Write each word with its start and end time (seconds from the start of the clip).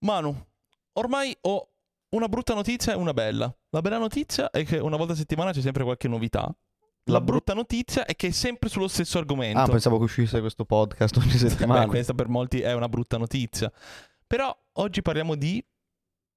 Manu, 0.00 0.34
ormai 0.94 1.36
ho 1.42 1.68
una 2.10 2.28
brutta 2.28 2.54
notizia 2.54 2.92
e 2.92 2.96
una 2.96 3.12
bella. 3.12 3.54
La 3.70 3.80
bella 3.80 3.98
notizia 3.98 4.50
è 4.50 4.64
che 4.64 4.78
una 4.78 4.96
volta 4.96 5.12
a 5.12 5.16
settimana 5.16 5.52
c'è 5.52 5.60
sempre 5.60 5.84
qualche 5.84 6.08
novità. 6.08 6.42
La, 6.42 7.14
La 7.14 7.20
bru- 7.20 7.30
brutta 7.36 7.54
notizia 7.54 8.04
è 8.04 8.14
che 8.14 8.28
è 8.28 8.30
sempre 8.30 8.68
sullo 8.68 8.88
stesso 8.88 9.18
argomento. 9.18 9.58
Ah, 9.58 9.66
pensavo 9.66 9.98
che 9.98 10.04
uscisse 10.04 10.40
questo 10.40 10.64
podcast 10.64 11.16
ogni 11.16 11.30
settimana. 11.30 11.80
Beh, 11.82 11.86
questa 11.86 12.14
per 12.14 12.28
molti 12.28 12.60
è 12.60 12.72
una 12.74 12.88
brutta 12.88 13.16
notizia. 13.16 13.72
Però 14.26 14.54
oggi 14.74 15.02
parliamo 15.02 15.34
di... 15.34 15.64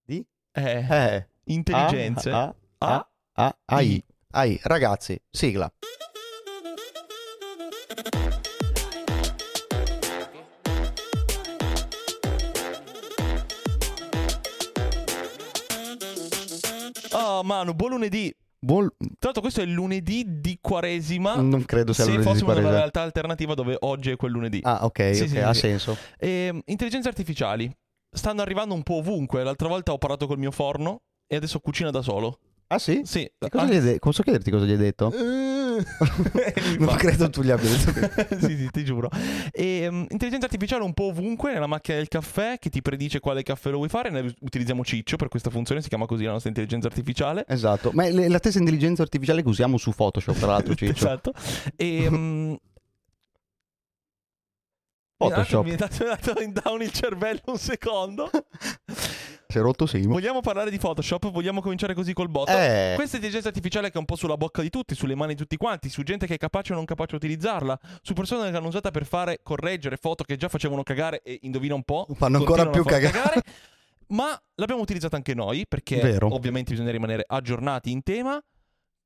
Di? 0.03 0.25
Eh, 0.51 0.85
Eh, 0.89 1.27
intelligenze. 1.45 2.31
A, 2.31 2.43
A, 2.77 2.95
A, 3.33 3.45
A, 3.45 3.57
AI. 3.65 4.03
AI. 4.31 4.59
Ragazzi, 4.63 5.21
sigla. 5.29 5.71
Manu, 17.51 17.73
buon 17.73 17.91
lunedì. 17.91 18.33
Buon... 18.63 18.87
Tra 18.97 19.07
l'altro 19.23 19.41
questo 19.41 19.59
è 19.59 19.63
il 19.63 19.71
lunedì 19.71 20.23
di 20.39 20.57
Quaresima. 20.61 21.35
Non 21.35 21.65
credo 21.65 21.91
sia 21.91 22.05
se 22.05 22.11
lunedì 22.11 22.25
di 22.27 22.31
fossimo 22.31 22.49
nella 22.53 22.61
Quaresima. 22.61 22.79
realtà 22.79 23.01
alternativa 23.01 23.53
dove 23.55 23.75
oggi 23.81 24.11
è 24.11 24.15
quel 24.15 24.31
lunedì. 24.31 24.59
Ah, 24.63 24.85
ok, 24.85 25.15
Sì, 25.15 25.21
ok, 25.23 25.27
sì, 25.29 25.37
ha 25.39 25.53
sì. 25.53 25.59
senso. 25.59 25.97
E, 26.17 26.61
intelligenze 26.65 27.09
artificiali 27.09 27.69
stanno 28.09 28.41
arrivando 28.41 28.73
un 28.73 28.83
po' 28.83 28.95
ovunque. 28.95 29.43
L'altra 29.43 29.67
volta 29.67 29.91
ho 29.91 29.97
parlato 29.97 30.27
col 30.27 30.37
mio 30.37 30.51
forno 30.51 31.01
e 31.27 31.35
adesso 31.35 31.59
cucina 31.59 31.89
da 31.91 32.01
solo. 32.01 32.39
Ah, 32.67 32.79
sì? 32.79 33.01
Sì. 33.03 33.23
E 33.23 33.49
cosa 33.49 33.65
Ah. 33.65 33.67
gli 33.67 33.73
hai 33.75 33.81
de- 33.81 33.99
Posso 33.99 34.23
chiederti 34.23 34.49
cosa 34.49 34.63
gli 34.63 34.71
hai 34.71 34.77
detto? 34.77 35.11
Eh, 35.11 35.50
non 36.79 36.95
credo 36.95 37.29
tu 37.29 37.41
gli 37.41 37.51
abbia 37.51 37.69
detto. 37.69 38.35
sì, 38.45 38.57
sì, 38.57 38.69
ti 38.71 38.83
giuro. 38.83 39.09
E, 39.51 39.87
um, 39.87 40.05
intelligenza 40.09 40.45
artificiale 40.45 40.83
un 40.83 40.93
po' 40.93 41.05
ovunque 41.05 41.53
nella 41.53 41.67
macchina 41.67 41.97
del 41.97 42.07
caffè 42.07 42.57
che 42.59 42.69
ti 42.69 42.81
predice 42.81 43.19
quale 43.19 43.43
caffè 43.43 43.69
lo 43.69 43.77
vuoi 43.77 43.89
fare. 43.89 44.09
Ne 44.09 44.33
utilizziamo 44.39 44.83
Ciccio 44.83 45.15
per 45.15 45.27
questa 45.27 45.49
funzione, 45.49 45.81
si 45.81 45.89
chiama 45.89 46.05
così 46.05 46.23
la 46.23 46.31
nostra 46.31 46.49
intelligenza 46.49 46.87
artificiale. 46.87 47.45
Esatto. 47.47 47.91
Ma 47.93 48.05
è 48.05 48.27
la 48.27 48.37
stessa 48.37 48.59
intelligenza 48.59 49.01
artificiale 49.01 49.41
che 49.41 49.47
usiamo 49.49 49.77
su 49.77 49.91
Photoshop, 49.91 50.37
tra 50.37 50.47
l'altro, 50.47 50.73
Ciccio. 50.75 50.91
esatto. 50.91 51.33
E, 51.75 52.07
um, 52.07 52.57
Photoshop. 55.29 55.63
Mi 55.63 55.71
è 55.71 55.75
dato, 55.75 56.03
mi 56.03 56.09
è 56.09 56.17
dato 56.19 56.41
in 56.41 56.53
down 56.53 56.81
il 56.81 56.91
cervello 56.91 57.41
un 57.45 57.57
secondo. 57.57 58.29
Si 59.51 59.57
è 59.57 59.61
rotto 59.61 59.85
Simo. 59.85 60.13
Vogliamo 60.13 60.39
parlare 60.39 60.69
di 60.69 60.77
Photoshop? 60.77 61.29
Vogliamo 61.29 61.59
cominciare 61.59 61.93
così 61.93 62.13
col 62.13 62.29
botto? 62.29 62.51
Eh, 62.51 62.93
Questa 62.95 63.17
intelligenza 63.17 63.49
artificiale 63.49 63.89
che 63.89 63.95
è 63.95 63.97
un 63.97 64.05
po' 64.05 64.15
sulla 64.15 64.37
bocca 64.37 64.61
di 64.61 64.69
tutti, 64.69 64.95
sulle 64.95 65.13
mani 65.13 65.33
di 65.33 65.39
tutti 65.39 65.57
quanti, 65.57 65.89
su 65.89 66.03
gente 66.03 66.25
che 66.25 66.35
è 66.35 66.37
capace 66.37 66.71
o 66.71 66.77
non 66.77 66.85
capace 66.85 67.15
a 67.15 67.17
utilizzarla, 67.17 67.77
su 68.01 68.13
persone 68.13 68.45
che 68.45 68.51
l'hanno 68.51 68.69
usata 68.69 68.91
per 68.91 69.05
fare 69.05 69.41
correggere 69.43 69.97
foto 69.97 70.23
che 70.23 70.37
già 70.37 70.47
facevano 70.47 70.83
cagare 70.83 71.21
e 71.21 71.39
indovina 71.41 71.75
un 71.75 71.83
po'. 71.83 72.07
fanno 72.13 72.37
ancora 72.37 72.69
più 72.69 72.79
a 72.79 72.83
far 72.85 73.01
cagare. 73.01 73.41
Ma 74.07 74.41
l'abbiamo 74.55 74.81
utilizzata 74.81 75.17
anche 75.17 75.33
noi 75.33 75.65
perché 75.67 75.99
Vero. 75.99 76.33
ovviamente 76.33 76.71
bisogna 76.71 76.91
rimanere 76.91 77.25
aggiornati 77.27 77.91
in 77.91 78.03
tema. 78.03 78.41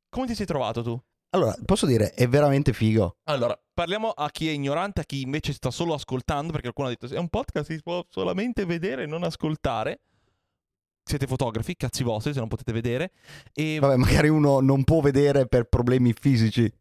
Come 0.10 0.28
ti 0.28 0.36
sei 0.36 0.46
trovato 0.46 0.84
tu? 0.84 1.02
Allora, 1.36 1.56
posso 1.66 1.86
dire, 1.86 2.12
è 2.14 2.28
veramente 2.30 2.72
figo. 2.72 3.18
Allora, 3.26 3.60
parliamo 3.74 4.10
a 4.10 4.30
chi 4.32 4.48
è 4.48 4.52
ignorante, 4.52 5.02
a 5.02 5.04
chi 5.04 5.22
invece 5.22 5.52
sta 5.52 5.70
solo 5.70 5.94
ascoltando, 5.94 6.54
perché 6.54 6.72
qualcuno 6.72 6.88
ha 6.88 6.92
detto 6.92 7.14
è 7.14 7.20
un 7.20 7.28
podcast, 7.28 7.70
si 7.72 7.82
può 7.82 8.06
solamente 8.10 8.64
vedere 8.66 9.04
e 9.04 9.06
non 9.06 9.24
ascoltare. 9.24 10.00
Siete 11.04 11.28
fotografi, 11.28 11.76
cazzi 11.76 12.04
vostri, 12.04 12.32
se 12.34 12.40
non 12.40 12.48
potete 12.48 12.72
vedere. 12.72 13.12
E 13.54 13.80
Vabbè, 13.80 13.98
magari 13.98 14.30
uno 14.30 14.62
non 14.62 14.84
può 14.86 15.02
vedere 15.02 15.46
per 15.46 15.66
problemi 15.66 16.14
fisici. 16.14 16.72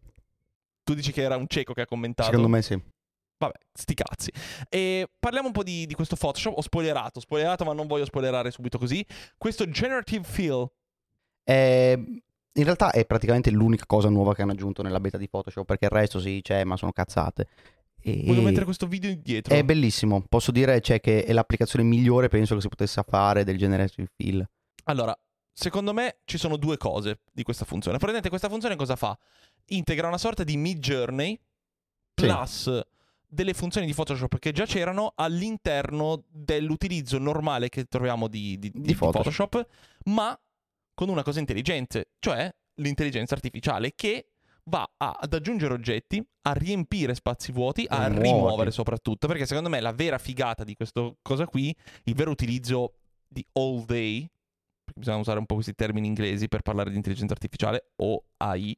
tu 0.85 0.95
dici 0.95 1.11
che 1.11 1.23
era 1.23 1.37
un 1.37 1.47
cieco 1.49 1.73
che 1.75 1.81
ha 1.83 1.87
commentato. 1.87 2.29
Secondo 2.31 2.49
me 2.49 2.63
sì. 2.63 2.81
Vabbè, 3.37 3.59
sti 3.73 3.95
cazzi. 3.95 4.31
E 4.69 5.11
parliamo 5.19 5.49
un 5.49 5.53
po' 5.53 5.65
di, 5.65 5.85
di 5.87 5.95
questo 5.95 6.15
Photoshop. 6.15 6.57
Ho 6.57 6.63
spoilerato, 6.63 7.19
ho 7.19 7.23
spoilerato, 7.23 7.65
ma 7.65 7.73
non 7.73 7.89
voglio 7.89 8.05
spoilerare 8.05 8.53
subito 8.53 8.79
così. 8.79 9.05
Questo 9.37 9.69
Generative 9.69 10.23
Fill. 10.25 10.71
È- 11.43 11.99
in 12.55 12.65
realtà 12.65 12.91
è 12.93 13.05
praticamente 13.05 13.51
l'unica 13.51 13.85
cosa 13.87 14.09
nuova 14.09 14.35
che 14.35 14.43
hanno 14.43 14.53
aggiunto 14.53 14.83
nella 14.83 15.01
beta 15.01 15.19
di 15.19 15.29
Photoshop, 15.29 15.65
perché 15.67 15.87
il 15.87 15.91
resto 15.91 16.21
sì 16.21 16.41
c'è, 16.43 16.65
ma 16.65 16.77
sono 16.77 16.93
cazzate. 16.93 17.47
E- 18.01 18.23
Voglio 18.27 18.43
mettere 18.43 18.65
questo 18.65 18.87
video 18.87 19.11
indietro. 19.11 19.55
È 19.55 19.65
bellissimo. 19.65 20.25
Posso 20.29 20.51
dire 20.53 20.81
cioè, 20.81 21.01
che 21.01 21.25
è 21.25 21.33
l'applicazione 21.33 21.85
migliore, 21.85 22.29
penso 22.29 22.55
che 22.55 22.61
si 22.61 22.69
potesse 22.69 23.03
fare 23.07 23.45
del 23.45 23.57
generative 23.57 24.09
fill. 24.15 24.47
Allora, 24.85 25.17
secondo 25.53 25.93
me 25.95 26.19
ci 26.25 26.37
sono 26.39 26.57
due 26.57 26.77
cose 26.77 27.21
di 27.33 27.43
questa 27.43 27.65
funzione. 27.65 27.97
Praticamente 27.97 28.29
questa 28.29 28.49
funzione 28.49 28.77
cosa 28.77 28.95
fa? 28.97 29.17
Integra 29.69 30.09
una 30.09 30.19
sorta 30.19 30.45
di 30.45 30.57
mid 30.57 30.79
journey 30.81 31.33
Sì. 32.15 32.27
plus 32.27 32.81
delle 33.27 33.55
funzioni 33.55 33.87
di 33.87 33.95
Photoshop 33.95 34.39
che 34.39 34.53
già 34.53 34.65
c'erano 34.67 35.13
all'interno 35.17 36.23
dell'utilizzo 36.29 37.19
normale 37.19 37.69
che 37.69 37.85
troviamo 37.87 38.29
di, 38.29 38.59
di- 38.59 38.71
di- 38.71 38.81
di 38.81 38.95
Photoshop. 38.95 39.49
Photoshop, 39.49 39.67
ma 40.05 40.39
con 40.95 41.09
una 41.09 41.23
cosa 41.23 41.41
intelligente, 41.41 42.11
cioè 42.21 42.53
l'intelligenza 42.77 43.35
artificiale 43.35 43.93
che 43.95 44.29
va 44.65 44.89
a- 44.97 45.19
ad 45.21 45.35
aggiungere 45.35 45.75
oggetti, 45.75 46.25
a 46.43 46.53
riempire 46.53 47.15
spazi 47.15 47.53
vuoti, 47.53 47.85
a 47.89 48.07
Rimuoverli. 48.07 48.23
rimuovere 48.33 48.71
soprattutto, 48.71 49.27
perché 49.27 49.45
secondo 49.47 49.69
me 49.69 49.81
la 49.81 49.93
vera 49.93 50.19
figata 50.19 50.65
di 50.65 50.75
questa 50.75 51.13
cosa 51.23 51.47
qui, 51.47 51.75
il 52.05 52.15
vero 52.15 52.31
utilizzo 52.31 52.95
di 53.29 53.45
all 53.53 53.85
day, 53.85 54.21
perché 54.85 55.01
bisogna 55.01 55.19
usare 55.19 55.39
un 55.39 55.47
po' 55.47 55.55
questi 55.55 55.75
termini 55.75 56.07
inglesi 56.07 56.49
per 56.49 56.63
parlare 56.63 56.91
di 56.91 56.97
intelligenza 56.97 57.35
artificiale, 57.35 57.91
o 57.97 58.23
AI, 58.39 58.77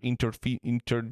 interfi- 0.00 0.58
inter- 0.62 1.10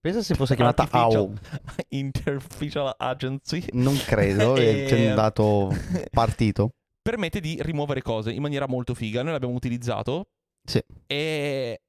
Pensa 0.00 0.22
se 0.22 0.34
fosse 0.34 0.54
chiamata. 0.54 0.86
AO. 0.90 1.32
Interficial 1.88 2.94
Agency, 2.98 3.64
Non 3.72 3.96
credo, 4.04 4.54
E- 4.60 5.08
un 5.08 5.14
dato 5.14 5.70
partito. 6.10 6.72
Permette 7.04 7.38
di 7.40 7.58
rimuovere 7.60 8.00
cose 8.00 8.32
in 8.32 8.40
maniera 8.40 8.66
molto 8.66 8.94
figa. 8.94 9.22
Noi 9.22 9.32
l'abbiamo 9.32 9.54
utilizzato 9.54 10.28
Sì. 10.66 10.82
e 11.06 11.80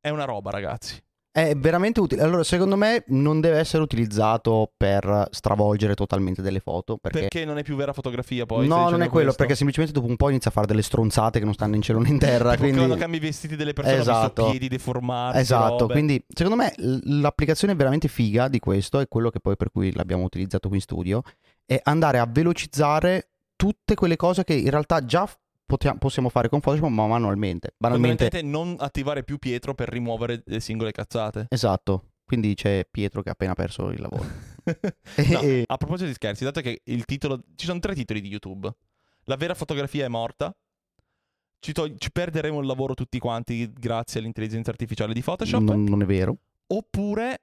è 0.00 0.08
una 0.10 0.24
roba, 0.24 0.50
ragazzi. 0.50 1.02
È 1.34 1.54
veramente 1.56 1.98
utile. 1.98 2.20
Allora, 2.20 2.44
secondo 2.44 2.76
me 2.76 3.04
non 3.06 3.40
deve 3.40 3.56
essere 3.58 3.82
utilizzato 3.82 4.70
per 4.76 5.28
stravolgere 5.30 5.94
totalmente 5.94 6.42
delle 6.42 6.60
foto. 6.60 6.98
Perché, 6.98 7.20
Perché 7.20 7.44
non 7.46 7.56
è 7.56 7.62
più 7.62 7.74
vera 7.74 7.94
fotografia 7.94 8.44
poi. 8.44 8.66
no, 8.68 8.90
non 8.90 9.00
è 9.00 9.08
quello, 9.08 9.08
questo? 9.08 9.34
perché 9.38 9.54
semplicemente 9.54 9.94
dopo 9.98 10.06
un 10.10 10.16
po' 10.16 10.28
inizia 10.28 10.50
a 10.50 10.52
fare 10.52 10.66
delle 10.66 10.82
stronzate 10.82 11.38
che 11.38 11.44
non 11.46 11.54
stanno 11.54 11.74
in 11.74 11.80
cielo 11.80 12.00
né 12.00 12.10
in 12.10 12.18
terra. 12.18 12.50
Tipo 12.50 12.62
quindi... 12.64 12.78
quando 12.80 12.96
cambi 12.96 13.16
i 13.16 13.20
vestiti 13.20 13.56
delle 13.56 13.72
persone, 13.72 13.96
Esatto. 13.98 14.50
piedi 14.50 14.68
deformati. 14.68 15.38
Esatto, 15.38 15.78
robe. 15.78 15.92
quindi 15.94 16.22
secondo 16.28 16.62
me 16.62 16.74
l'applicazione 16.76 17.74
veramente 17.74 18.08
figa 18.08 18.48
di 18.48 18.58
questo 18.58 19.00
è 19.00 19.08
quello 19.08 19.30
che 19.30 19.40
poi 19.40 19.56
per 19.56 19.70
cui 19.70 19.90
l'abbiamo 19.94 20.24
utilizzato 20.24 20.68
qui 20.68 20.76
in 20.76 20.82
studio, 20.82 21.22
è 21.64 21.80
andare 21.84 22.18
a 22.18 22.26
velocizzare 22.30 23.30
tutte 23.62 23.94
quelle 23.94 24.16
cose 24.16 24.42
che 24.42 24.54
in 24.54 24.70
realtà 24.70 25.04
già 25.04 25.24
f- 25.24 25.38
potia- 25.64 25.94
possiamo 25.94 26.28
fare 26.28 26.48
con 26.48 26.58
Photoshop 26.58 26.88
ma 26.90 27.06
manualmente. 27.06 27.74
Banalmente, 27.76 28.42
non 28.42 28.74
attivare 28.80 29.22
più 29.22 29.38
Pietro 29.38 29.72
per 29.72 29.88
rimuovere 29.88 30.42
le 30.46 30.58
singole 30.58 30.90
cazzate. 30.90 31.46
esatto. 31.48 32.08
Quindi 32.24 32.54
c'è 32.54 32.84
Pietro 32.90 33.22
che 33.22 33.28
ha 33.28 33.32
appena 33.32 33.54
perso 33.54 33.90
il 33.90 34.00
lavoro. 34.00 34.24
No, 35.28 35.40
a 35.66 35.76
proposito 35.76 36.06
di 36.08 36.14
scherzi, 36.14 36.42
dato 36.44 36.60
che 36.60 36.80
il 36.84 37.04
titolo. 37.04 37.42
Ci 37.56 37.66
sono 37.66 37.78
tre 37.78 37.94
titoli 37.94 38.20
di 38.20 38.28
YouTube. 38.28 38.72
La 39.24 39.36
vera 39.36 39.54
fotografia 39.54 40.04
è 40.04 40.08
morta. 40.08 40.52
Ci, 41.60 41.72
tog- 41.72 41.96
ci 41.98 42.10
perderemo 42.10 42.58
il 42.60 42.66
lavoro 42.66 42.94
tutti 42.94 43.18
quanti 43.20 43.72
grazie 43.72 44.18
all'intelligenza 44.20 44.70
artificiale 44.70 45.12
di 45.14 45.20
Photoshop. 45.22 45.62
non, 45.62 45.84
non 45.84 46.02
è 46.02 46.04
vero. 46.04 46.36
Oppure 46.68 47.42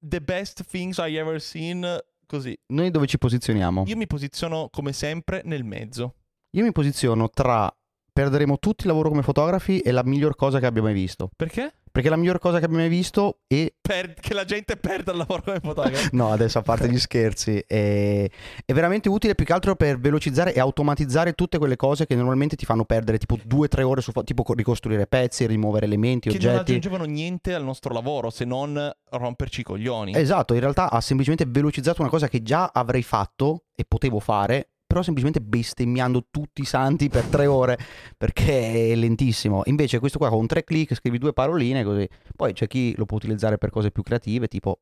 The 0.00 0.20
best 0.20 0.64
things 0.64 0.98
I 0.98 1.16
ever 1.16 1.40
seen. 1.40 1.84
Così. 2.28 2.54
Noi 2.74 2.90
dove 2.90 3.06
ci 3.06 3.16
posizioniamo? 3.16 3.84
Io 3.86 3.96
mi 3.96 4.06
posiziono 4.06 4.68
come 4.70 4.92
sempre 4.92 5.40
nel 5.46 5.64
mezzo. 5.64 6.16
Io 6.50 6.62
mi 6.62 6.72
posiziono 6.72 7.30
tra 7.30 7.74
perderemo 8.12 8.58
tutti 8.58 8.82
il 8.82 8.88
lavoro 8.88 9.08
come 9.08 9.22
fotografi 9.22 9.78
e 9.78 9.92
la 9.92 10.04
miglior 10.04 10.34
cosa 10.34 10.58
che 10.58 10.66
abbia 10.66 10.82
mai 10.82 10.92
visto. 10.92 11.30
Perché? 11.34 11.77
Perché 11.98 12.12
la 12.12 12.16
miglior 12.16 12.38
cosa 12.38 12.60
che 12.60 12.66
abbia 12.66 12.78
mai 12.78 12.88
visto 12.88 13.40
è 13.48 13.72
Per- 13.80 14.14
che 14.14 14.32
la 14.32 14.44
gente 14.44 14.76
perda 14.76 15.10
il 15.10 15.18
lavoro 15.18 15.42
come 15.42 15.58
fotografo. 15.60 16.10
No, 16.14 16.30
adesso 16.30 16.58
a 16.58 16.62
parte 16.62 16.88
gli 16.88 16.96
scherzi, 16.96 17.58
è, 17.66 18.30
è 18.64 18.72
veramente 18.72 19.08
utile 19.08 19.34
più 19.34 19.44
che 19.44 19.52
altro 19.52 19.74
per 19.74 19.98
velocizzare 19.98 20.54
e 20.54 20.60
automatizzare 20.60 21.32
tutte 21.32 21.58
quelle 21.58 21.74
cose 21.74 22.06
che 22.06 22.14
normalmente 22.14 22.54
ti 22.54 22.64
fanno 22.64 22.84
perdere 22.84 23.18
tipo 23.18 23.36
2-3 23.36 23.82
ore 23.82 24.00
su 24.00 24.12
tipo 24.22 24.44
co- 24.44 24.54
ricostruire 24.54 25.08
pezzi, 25.08 25.44
rimuovere 25.46 25.86
elementi, 25.86 26.30
che 26.30 26.38
non 26.38 26.52
oggetti. 26.52 26.70
aggiungevano 26.70 27.04
niente 27.04 27.52
al 27.52 27.64
nostro 27.64 27.92
lavoro 27.92 28.30
se 28.30 28.44
non 28.44 28.88
romperci 29.10 29.62
i 29.62 29.64
coglioni. 29.64 30.14
Esatto, 30.14 30.54
in 30.54 30.60
realtà 30.60 30.92
ha 30.92 31.00
semplicemente 31.00 31.46
velocizzato 31.50 32.00
una 32.00 32.10
cosa 32.10 32.28
che 32.28 32.42
già 32.44 32.70
avrei 32.72 33.02
fatto 33.02 33.64
e 33.74 33.84
potevo 33.84 34.20
fare, 34.20 34.68
però 34.88 35.02
semplicemente 35.02 35.40
bestemmiando 35.40 36.24
tutti 36.30 36.62
i 36.62 36.64
santi 36.64 37.10
per 37.10 37.24
tre 37.24 37.46
ore 37.46 37.78
perché 38.16 38.92
è 38.92 38.94
lentissimo. 38.94 39.60
Invece 39.66 39.98
questo 39.98 40.18
qua 40.18 40.30
con 40.30 40.46
tre 40.46 40.64
clic 40.64 40.94
scrivi 40.94 41.18
due 41.18 41.34
paroline 41.34 41.84
così. 41.84 42.08
Poi 42.34 42.54
c'è 42.54 42.66
chi 42.66 42.94
lo 42.96 43.04
può 43.04 43.18
utilizzare 43.18 43.58
per 43.58 43.68
cose 43.68 43.90
più 43.90 44.02
creative, 44.02 44.48
tipo 44.48 44.78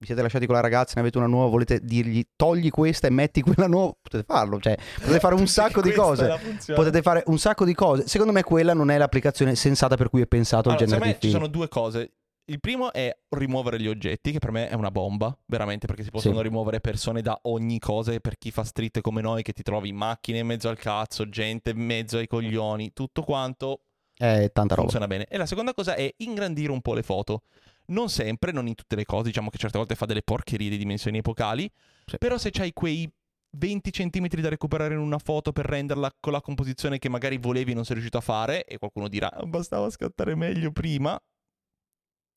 vi 0.00 0.06
siete 0.06 0.22
lasciati 0.22 0.46
con 0.46 0.54
la 0.54 0.62
ragazza, 0.62 0.94
ne 0.94 1.02
avete 1.02 1.18
una 1.18 1.26
nuova, 1.26 1.50
volete 1.50 1.78
dirgli 1.82 2.24
togli 2.34 2.70
questa 2.70 3.06
e 3.06 3.10
metti 3.10 3.42
quella 3.42 3.66
nuova, 3.66 3.92
potete 4.00 4.24
farlo, 4.26 4.58
cioè 4.58 4.74
potete 4.98 5.18
fare 5.20 5.34
un 5.34 5.44
sacco 5.46 5.82
di 5.82 5.92
cose. 5.92 6.38
Potete 6.74 7.02
fare 7.02 7.22
un 7.26 7.38
sacco 7.38 7.66
di 7.66 7.74
cose. 7.74 8.08
Secondo 8.08 8.32
me 8.32 8.42
quella 8.42 8.72
non 8.72 8.90
è 8.90 8.96
l'applicazione 8.96 9.54
sensata 9.54 9.96
per 9.96 10.08
cui 10.08 10.22
è 10.22 10.26
pensato 10.26 10.70
Allora, 10.70 10.84
il 10.84 10.88
secondo 10.88 11.04
me 11.04 11.18
generative 11.18 11.32
ci 11.32 11.38
sono 11.38 11.52
due 11.52 11.68
cose. 11.68 12.12
Il 12.50 12.58
primo 12.58 12.92
è 12.92 13.16
rimuovere 13.28 13.80
gli 13.80 13.86
oggetti, 13.86 14.32
che 14.32 14.40
per 14.40 14.50
me 14.50 14.68
è 14.68 14.74
una 14.74 14.90
bomba, 14.90 15.32
veramente, 15.46 15.86
perché 15.86 16.02
si 16.02 16.10
possono 16.10 16.38
Sì. 16.38 16.42
rimuovere 16.42 16.80
persone 16.80 17.22
da 17.22 17.38
ogni 17.42 17.78
cosa. 17.78 18.18
Per 18.18 18.38
chi 18.38 18.50
fa 18.50 18.64
street 18.64 19.00
come 19.02 19.20
noi, 19.20 19.42
che 19.42 19.52
ti 19.52 19.62
trovi 19.62 19.92
macchine 19.92 20.38
in 20.38 20.46
mezzo 20.46 20.68
al 20.68 20.76
cazzo, 20.76 21.28
gente 21.28 21.70
in 21.70 21.78
mezzo 21.78 22.18
ai 22.18 22.26
coglioni, 22.26 22.92
tutto 22.92 23.22
quanto 23.22 23.82
È 24.16 24.50
tanta 24.52 24.74
roba. 24.74 24.88
funziona 24.88 25.06
bene. 25.06 25.26
E 25.26 25.36
la 25.36 25.46
seconda 25.46 25.72
cosa 25.74 25.94
è 25.94 26.12
ingrandire 26.18 26.72
un 26.72 26.80
po' 26.80 26.94
le 26.94 27.04
foto. 27.04 27.42
Non 27.86 28.08
sempre, 28.08 28.50
non 28.50 28.66
in 28.66 28.74
tutte 28.74 28.96
le 28.96 29.04
cose, 29.04 29.28
diciamo 29.28 29.48
che 29.48 29.56
certe 29.56 29.78
volte 29.78 29.94
fa 29.94 30.06
delle 30.06 30.22
porcherie 30.22 30.68
di 30.70 30.76
dimensioni 30.76 31.18
epocali, 31.18 31.70
Sì. 32.04 32.18
però 32.18 32.36
se 32.36 32.50
c'hai 32.50 32.72
quei 32.72 33.08
20 33.56 33.90
cm 33.92 34.26
da 34.40 34.48
recuperare 34.48 34.94
in 34.94 35.00
una 35.00 35.18
foto 35.18 35.52
per 35.52 35.66
renderla 35.66 36.10
con 36.18 36.32
la 36.32 36.40
composizione 36.40 36.98
che 36.98 37.08
magari 37.08 37.36
volevi 37.38 37.70
e 37.70 37.74
non 37.74 37.84
sei 37.84 37.94
riuscito 37.94 38.18
a 38.18 38.22
fare, 38.22 38.64
e 38.64 38.76
qualcuno 38.78 39.06
dirà 39.06 39.30
"Ah, 39.32 39.44
bastava 39.46 39.88
scattare 39.90 40.34
meglio 40.34 40.70
prima, 40.72 41.20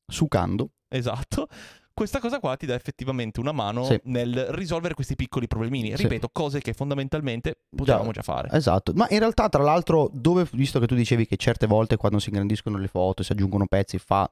Sucando. 0.06 0.72
esatto, 0.90 1.48
questa 1.94 2.20
cosa 2.20 2.40
qua 2.40 2.56
ti 2.58 2.66
dà 2.66 2.74
effettivamente 2.76 3.40
una 3.40 3.52
mano 3.52 3.84
Sì. 3.86 4.00
nel 4.06 4.48
risolvere 4.50 4.94
questi 4.96 5.16
piccoli 5.16 5.48
problemini. 5.48 5.96
Sì. 5.96 6.04
Ripeto, 6.04 6.30
cose 6.32 6.60
che 6.60 6.74
fondamentalmente 6.74 7.62
potevamo 7.76 8.12
già 8.12 8.22
fare. 8.24 8.50
Esatto, 8.52 8.94
ma 8.96 9.08
in 9.10 9.20
realtà 9.20 9.48
tra 9.50 9.64
l'altro, 9.64 10.10
dove, 10.12 10.48
visto 10.54 10.80
che 10.80 10.88
tu 10.88 10.96
dicevi 10.96 11.26
che 11.28 11.38
certe 11.38 11.68
volte 11.68 11.98
quando 11.98 12.20
si 12.20 12.30
ingrandiscono 12.30 12.78
le 12.78 12.88
foto 12.88 13.22
e 13.22 13.26
si 13.26 13.32
aggiungono 13.32 13.66
pezzi 13.68 13.98
fa 14.00 14.32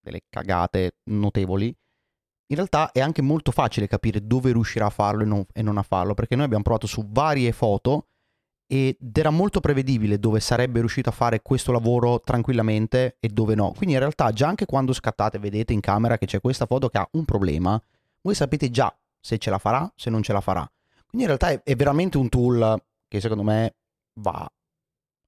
delle 0.00 0.22
cagate 0.28 0.96
notevoli, 1.10 1.66
in 2.50 2.56
realtà 2.56 2.90
è 2.92 3.00
anche 3.00 3.22
molto 3.22 3.50
facile 3.52 3.86
capire 3.86 4.26
dove 4.26 4.52
riuscirà 4.52 4.86
a 4.86 4.90
farlo 4.90 5.22
e 5.22 5.26
non, 5.26 5.44
e 5.52 5.62
non 5.62 5.78
a 5.78 5.82
farlo, 5.82 6.14
perché 6.14 6.34
noi 6.34 6.46
abbiamo 6.46 6.62
provato 6.64 6.86
su 6.86 7.06
varie 7.08 7.52
foto 7.52 8.06
ed 8.70 8.96
era 9.16 9.30
molto 9.30 9.60
prevedibile 9.60 10.18
dove 10.18 10.40
sarebbe 10.40 10.80
riuscito 10.80 11.08
a 11.08 11.12
fare 11.12 11.40
questo 11.40 11.72
lavoro 11.72 12.20
tranquillamente 12.20 13.16
e 13.18 13.28
dove 13.28 13.54
no. 13.54 13.72
Quindi 13.74 13.94
in 13.94 13.98
realtà 14.00 14.30
già 14.30 14.46
anche 14.46 14.66
quando 14.66 14.92
scattate 14.92 15.38
vedete 15.38 15.72
in 15.72 15.80
camera 15.80 16.18
che 16.18 16.26
c'è 16.26 16.40
questa 16.40 16.66
foto 16.66 16.88
che 16.90 16.98
ha 16.98 17.08
un 17.12 17.24
problema, 17.24 17.80
voi 18.20 18.34
sapete 18.34 18.70
già 18.70 18.94
se 19.18 19.38
ce 19.38 19.48
la 19.48 19.58
farà, 19.58 19.90
se 19.96 20.10
non 20.10 20.22
ce 20.22 20.34
la 20.34 20.42
farà. 20.42 20.70
Quindi 21.06 21.26
in 21.26 21.36
realtà 21.38 21.48
è, 21.50 21.62
è 21.62 21.74
veramente 21.76 22.18
un 22.18 22.28
tool 22.28 22.80
che 23.08 23.20
secondo 23.20 23.42
me 23.42 23.74
va 24.20 24.46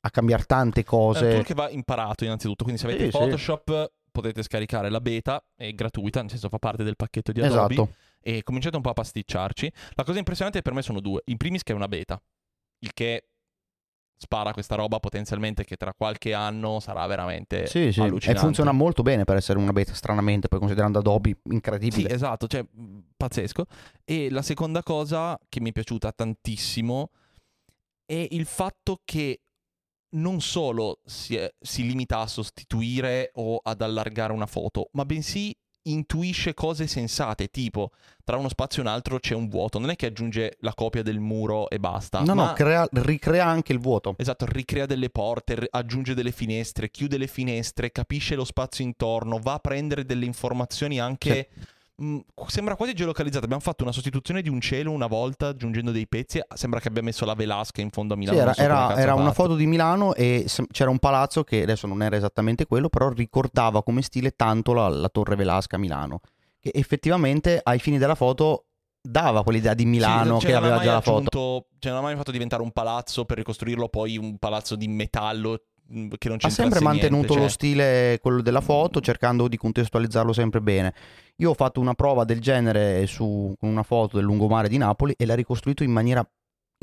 a 0.02 0.10
cambiare 0.10 0.44
tante 0.44 0.80
È 0.80 0.84
un 0.84 0.88
cose. 0.90 1.30
tool 1.30 1.44
che 1.44 1.54
va 1.54 1.70
imparato 1.70 2.24
innanzitutto, 2.24 2.62
quindi 2.64 2.80
se 2.80 2.88
avete 2.88 3.04
Sì, 3.06 3.10
sì. 3.10 3.16
Photoshop 3.18 3.92
potete 4.10 4.42
scaricare 4.42 4.90
la 4.90 5.00
beta, 5.00 5.42
è 5.54 5.72
gratuita, 5.72 6.20
nel 6.20 6.28
senso 6.30 6.50
fa 6.50 6.58
parte 6.58 6.84
del 6.84 6.96
pacchetto 6.96 7.32
di 7.32 7.40
Adobe 7.40 7.72
Esatto. 7.74 7.94
e 8.20 8.42
cominciate 8.42 8.76
un 8.76 8.82
po' 8.82 8.90
a 8.90 8.94
pasticciarci. 8.94 9.72
La 9.94 10.04
cosa 10.04 10.18
impressionante 10.18 10.60
per 10.60 10.74
me 10.74 10.82
sono 10.82 11.00
due. 11.00 11.22
In 11.26 11.38
primis 11.38 11.62
che 11.62 11.72
è 11.72 11.74
una 11.76 11.88
beta, 11.88 12.20
il 12.80 12.92
che 12.92 13.28
spara 14.22 14.52
questa 14.52 14.74
roba 14.74 15.00
potenzialmente 15.00 15.64
che 15.64 15.76
tra 15.76 15.94
qualche 15.94 16.34
anno 16.34 16.78
sarà 16.78 17.06
veramente 17.06 17.66
Sì, 17.66 17.90
sì. 17.90 18.02
E 18.02 18.34
funziona 18.34 18.70
molto 18.70 19.00
bene 19.02 19.24
per 19.24 19.36
essere 19.36 19.58
una 19.58 19.72
beta, 19.72 19.94
stranamente, 19.94 20.46
poi 20.48 20.58
considerando 20.58 20.98
Adobe 20.98 21.30
Sì, 21.42 21.52
incredibile. 21.54 22.10
esatto, 22.10 22.46
cioè 22.46 22.62
pazzesco. 23.16 23.64
E 24.04 24.28
la 24.30 24.42
seconda 24.42 24.82
cosa 24.82 25.38
che 25.48 25.60
mi 25.60 25.70
è 25.70 25.72
piaciuta 25.72 26.12
tantissimo 26.12 27.10
è 28.04 28.26
il 28.30 28.44
fatto 28.44 29.00
che 29.06 29.40
non 30.16 30.40
solo 30.42 31.00
si, 31.04 31.36
è- 31.36 31.50
si 31.58 31.86
limita 31.86 32.18
a 32.18 32.26
sostituire 32.26 33.30
o 33.36 33.58
ad 33.62 33.80
allargare 33.80 34.32
una 34.34 34.46
foto, 34.46 34.90
ma 34.92 35.06
bensì 35.06 35.56
intuisce 35.84 36.54
cose 36.54 36.86
sensate, 36.86 37.48
tipo 37.48 37.92
tra 38.24 38.36
uno 38.36 38.48
spazio 38.48 38.82
e 38.82 38.86
un 38.86 38.92
altro 38.92 39.18
c'è 39.18 39.34
un 39.34 39.48
vuoto, 39.48 39.78
non 39.78 39.90
è 39.90 39.96
che 39.96 40.06
aggiunge 40.06 40.56
la 40.60 40.72
copia 40.74 41.02
del 41.02 41.18
muro 41.18 41.68
e 41.68 41.80
basta. 41.80 42.20
no, 42.20 42.34
ma- 42.34 42.46
no, 42.46 42.52
crea- 42.52 42.88
ricrea 42.92 43.44
anche 43.44 43.72
il 43.72 43.80
vuoto. 43.80 44.14
Esatto, 44.16 44.46
ricrea 44.46 44.86
delle 44.86 45.10
porte, 45.10 45.66
aggiunge 45.70 46.14
delle 46.14 46.32
finestre, 46.32 46.90
chiude 46.90 47.18
le 47.18 47.26
finestre, 47.26 47.90
capisce 47.90 48.34
lo 48.36 48.44
spazio 48.44 48.84
intorno, 48.84 49.38
va 49.38 49.54
a 49.54 49.58
prendere 49.58 50.04
delle 50.04 50.26
informazioni 50.26 51.00
anche... 51.00 51.48
mh, 52.00 52.18
sembra 52.46 52.76
quasi 52.76 52.92
geolocalizzata. 52.94 53.44
Abbiamo 53.44 53.62
fatto 53.62 53.82
una 53.82 53.92
sostituzione 53.92 54.42
di 54.42 54.48
un 54.48 54.60
cielo 54.60 54.90
una 54.90 55.06
volta 55.06 55.48
aggiungendo 55.48 55.90
dei 55.90 56.06
pezzi. 56.08 56.40
Sembra 56.54 56.80
che 56.80 56.88
abbia 56.88 57.02
messo 57.02 57.24
la 57.24 57.34
Velasca 57.34 57.80
in 57.80 57.90
fondo 57.90 58.14
a 58.14 58.16
Milano. 58.16 58.36
Sì, 58.36 58.42
era, 58.42 58.52
so 58.54 58.60
era- 58.62 58.96
era 58.96 59.14
una 59.14 59.32
foto 59.32 59.54
di 59.54 59.66
Milano 59.66 60.14
e 60.14 60.44
se- 60.46 60.66
c'era 60.70 60.90
un 60.90 60.98
palazzo 60.98 61.44
che 61.44 61.62
adesso 61.62 61.86
non 61.86 62.02
era 62.02 62.16
esattamente 62.16 62.66
quello, 62.66 62.88
però 62.88 63.08
ricordava 63.10 63.82
come 63.82 64.02
stile 64.02 64.30
tanto 64.32 64.72
la, 64.72 64.88
la 64.88 65.08
Torre 65.08 65.36
Velasca 65.36 65.76
a 65.76 65.78
Milano, 65.78 66.20
che 66.58 66.70
effettivamente 66.74 67.60
ai 67.62 67.78
fini 67.78 67.98
della 67.98 68.14
foto 68.14 68.64
dava 69.02 69.42
quell'idea 69.42 69.72
di 69.72 69.86
Milano 69.86 70.40
Sì, 70.40 70.46
che 70.46 70.54
aveva 70.54 70.78
già 70.80 70.92
la 70.92 71.00
foto. 71.00 71.66
Cioè, 71.78 71.90
non 71.92 72.00
ha 72.00 72.04
mai 72.04 72.16
fatto 72.16 72.30
diventare 72.30 72.62
un 72.62 72.70
palazzo 72.70 73.24
per 73.24 73.38
ricostruirlo 73.38 73.88
poi 73.88 74.18
un 74.18 74.36
palazzo 74.38 74.76
di 74.76 74.88
metallo 74.88 75.62
che 75.90 76.28
non 76.28 76.36
Ha 76.36 76.38
c'entrasse 76.38 76.50
sempre 76.62 76.80
mantenuto 76.80 77.16
niente, 77.16 77.34
lo 77.34 77.40
cioè- 77.40 77.48
stile, 77.48 78.18
quello 78.20 78.42
della 78.42 78.60
foto, 78.60 79.00
cercando 79.00 79.48
di 79.48 79.56
contestualizzarlo 79.56 80.32
sempre 80.32 80.60
bene. 80.60 80.94
Io 81.36 81.50
ho 81.50 81.54
fatto 81.54 81.80
una 81.80 81.94
prova 81.94 82.24
del 82.24 82.40
genere 82.40 83.06
su 83.06 83.52
una 83.60 83.82
foto 83.82 84.16
del 84.16 84.24
lungomare 84.26 84.68
di 84.68 84.76
Napoli 84.78 85.14
e 85.16 85.26
l'ha 85.26 85.34
ricostruito 85.34 85.82
in 85.82 85.90
maniera 85.90 86.24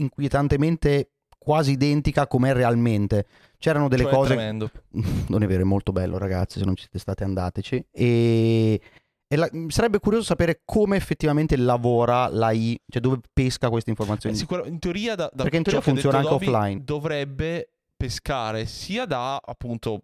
inquietantemente 0.02 1.12
quasi 1.38 1.72
identica 1.72 2.28
com'è 2.28 2.54
realmente. 2.54 3.26
C'erano 3.58 3.88
delle 3.88 4.04
cioè, 4.04 4.14
cose... 4.14 4.34
tremendo. 4.34 4.70
non 5.30 5.44
è 5.44 5.48
vero, 5.48 5.62
è 5.62 5.66
molto 5.66 5.92
bello 5.92 6.18
ragazzi, 6.18 6.60
se 6.60 6.66
non 6.66 6.76
ci 6.76 6.82
siete 6.84 7.00
state 7.00 7.24
andateci. 7.24 7.86
E, 7.92 8.82
e 9.28 9.36
la- 9.36 9.50
sarebbe 9.68 10.00
curioso 10.00 10.26
sapere 10.26 10.62
come 10.66 10.98
effettivamente 10.98 11.56
lavora 11.56 12.28
l'AI, 12.28 12.80
cioè 12.90 13.02
dove 13.02 13.20
pesca 13.32 13.70
queste 13.70 13.90
informazioni. 13.90 14.36
sicuro- 14.36 14.66
in 14.66 14.80
teoria, 14.80 15.16
da, 15.16 15.30
da 15.34 15.44
Perché 15.44 15.58
in 15.58 15.64
teoria 15.64 15.82
ha 15.82 15.84
funziona 15.84 16.18
anche 16.18 16.30
Adobe, 16.30 16.46
offline. 16.48 16.84
Dovrebbe 16.84 17.70
pescare 17.98 18.66
sia 18.66 19.06
da 19.06 19.36
appunto 19.44 20.04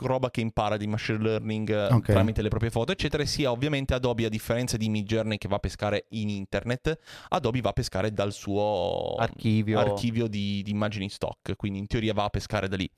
roba 0.00 0.30
che 0.30 0.40
impara 0.40 0.78
di 0.78 0.86
machine 0.86 1.18
learning 1.18 1.68
eh, 1.68 1.92
Ok. 1.92 2.06
tramite 2.12 2.40
le 2.40 2.48
proprie 2.48 2.70
foto, 2.70 2.92
eccetera, 2.92 3.24
sia 3.26 3.50
ovviamente 3.50 3.92
Adobe, 3.92 4.24
a 4.24 4.28
differenza 4.30 4.78
di 4.78 4.88
Midjourney 4.88 5.36
che 5.36 5.48
va 5.48 5.56
a 5.56 5.58
pescare 5.58 6.06
in 6.10 6.30
internet, 6.30 6.98
Adobe 7.28 7.60
va 7.60 7.68
a 7.68 7.72
pescare 7.74 8.10
dal 8.12 8.32
suo 8.32 9.16
Archivio. 9.18 9.78
archivio 9.78 10.28
di, 10.28 10.62
di 10.62 10.70
immagini 10.70 11.10
stock, 11.10 11.56
quindi 11.56 11.78
in 11.78 11.86
teoria 11.86 12.14
va 12.14 12.24
a 12.24 12.30
pescare 12.30 12.68
da 12.68 12.76
lì. 12.76 12.90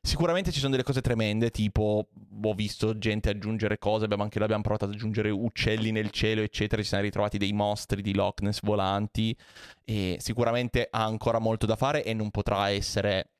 Sicuramente 0.00 0.52
ci 0.52 0.58
sono 0.58 0.70
delle 0.70 0.84
cose 0.84 1.00
tremende, 1.02 1.50
tipo 1.50 2.08
ho 2.42 2.54
visto 2.54 2.96
gente 2.96 3.28
aggiungere 3.28 3.76
cose, 3.76 4.04
abbiamo 4.04 4.22
anche 4.22 4.38
l'abbiamo 4.38 4.62
provato 4.62 4.84
ad 4.84 4.92
aggiungere 4.92 5.30
uccelli 5.30 5.90
nel 5.90 6.10
cielo, 6.10 6.40
eccetera, 6.42 6.80
ci 6.80 6.88
siamo 6.88 7.02
ritrovati 7.02 7.36
dei 7.38 7.52
mostri 7.52 8.00
di 8.02 8.14
Loch 8.14 8.40
Ness 8.40 8.60
volanti 8.62 9.36
e 9.84 10.16
sicuramente 10.20 10.86
ha 10.90 11.04
ancora 11.04 11.40
molto 11.40 11.66
da 11.66 11.76
fare 11.76 12.04
e 12.04 12.14
non 12.14 12.30
potrà 12.30 12.70
essere 12.70 13.32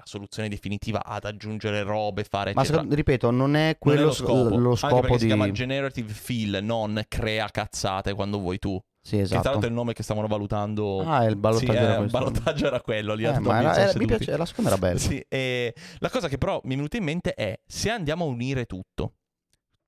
la 0.00 0.06
soluzione 0.06 0.48
definitiva 0.48 1.04
ad 1.04 1.24
aggiungere 1.24 1.82
robe, 1.82 2.24
fare 2.24 2.52
Ma 2.54 2.64
secondo- 2.64 2.94
ripeto, 2.94 3.30
non 3.30 3.54
è 3.54 3.58
Non 3.60 3.68
è 3.70 3.76
quello 3.78 4.04
lo 4.06 4.12
scopo, 4.12 4.56
lo 4.56 4.74
scopo 4.74 5.06
di... 5.14 5.18
si 5.18 5.26
chiama 5.26 5.50
generative 5.50 6.12
fill, 6.12 6.58
non 6.62 7.02
crea 7.06 7.48
cazzate 7.50 8.14
quando 8.14 8.38
vuoi 8.38 8.58
tu. 8.58 8.80
Sì, 9.02 9.16
Che 9.16 9.24
tra 9.24 9.34
l'altro 9.34 9.50
esatto. 9.50 9.64
è 9.64 9.68
il 9.68 9.74
nome 9.74 9.92
che 9.94 10.02
stavano 10.02 10.26
valutando. 10.26 11.00
Ah, 11.00 11.24
il 11.24 11.36
ballottaggio 11.36 11.72
Sì, 11.72 11.78
era 11.78 11.96
eh, 11.96 12.02
il 12.02 12.10
ballottaggio 12.10 12.66
era 12.66 12.80
quello 12.80 13.14
lì. 13.14 13.24
Eh, 13.24 13.38
ma 13.38 13.58
era- 13.60 13.72
era- 13.74 13.84
mi 13.86 13.90
seduti. 13.92 14.06
piace, 14.06 14.36
la 14.36 14.44
seconda 14.46 14.70
era 14.70 14.78
bella. 14.78 14.98
Sì, 14.98 15.24
e 15.28 15.74
la 15.98 16.10
cosa 16.10 16.28
che 16.28 16.38
però 16.38 16.60
mi 16.64 16.72
è 16.72 16.76
venuta 16.76 16.96
in 16.96 17.04
mente 17.04 17.34
è 17.34 17.58
se 17.66 17.90
andiamo 17.90 18.24
a 18.24 18.28
unire 18.28 18.64
tutto, 18.66 19.14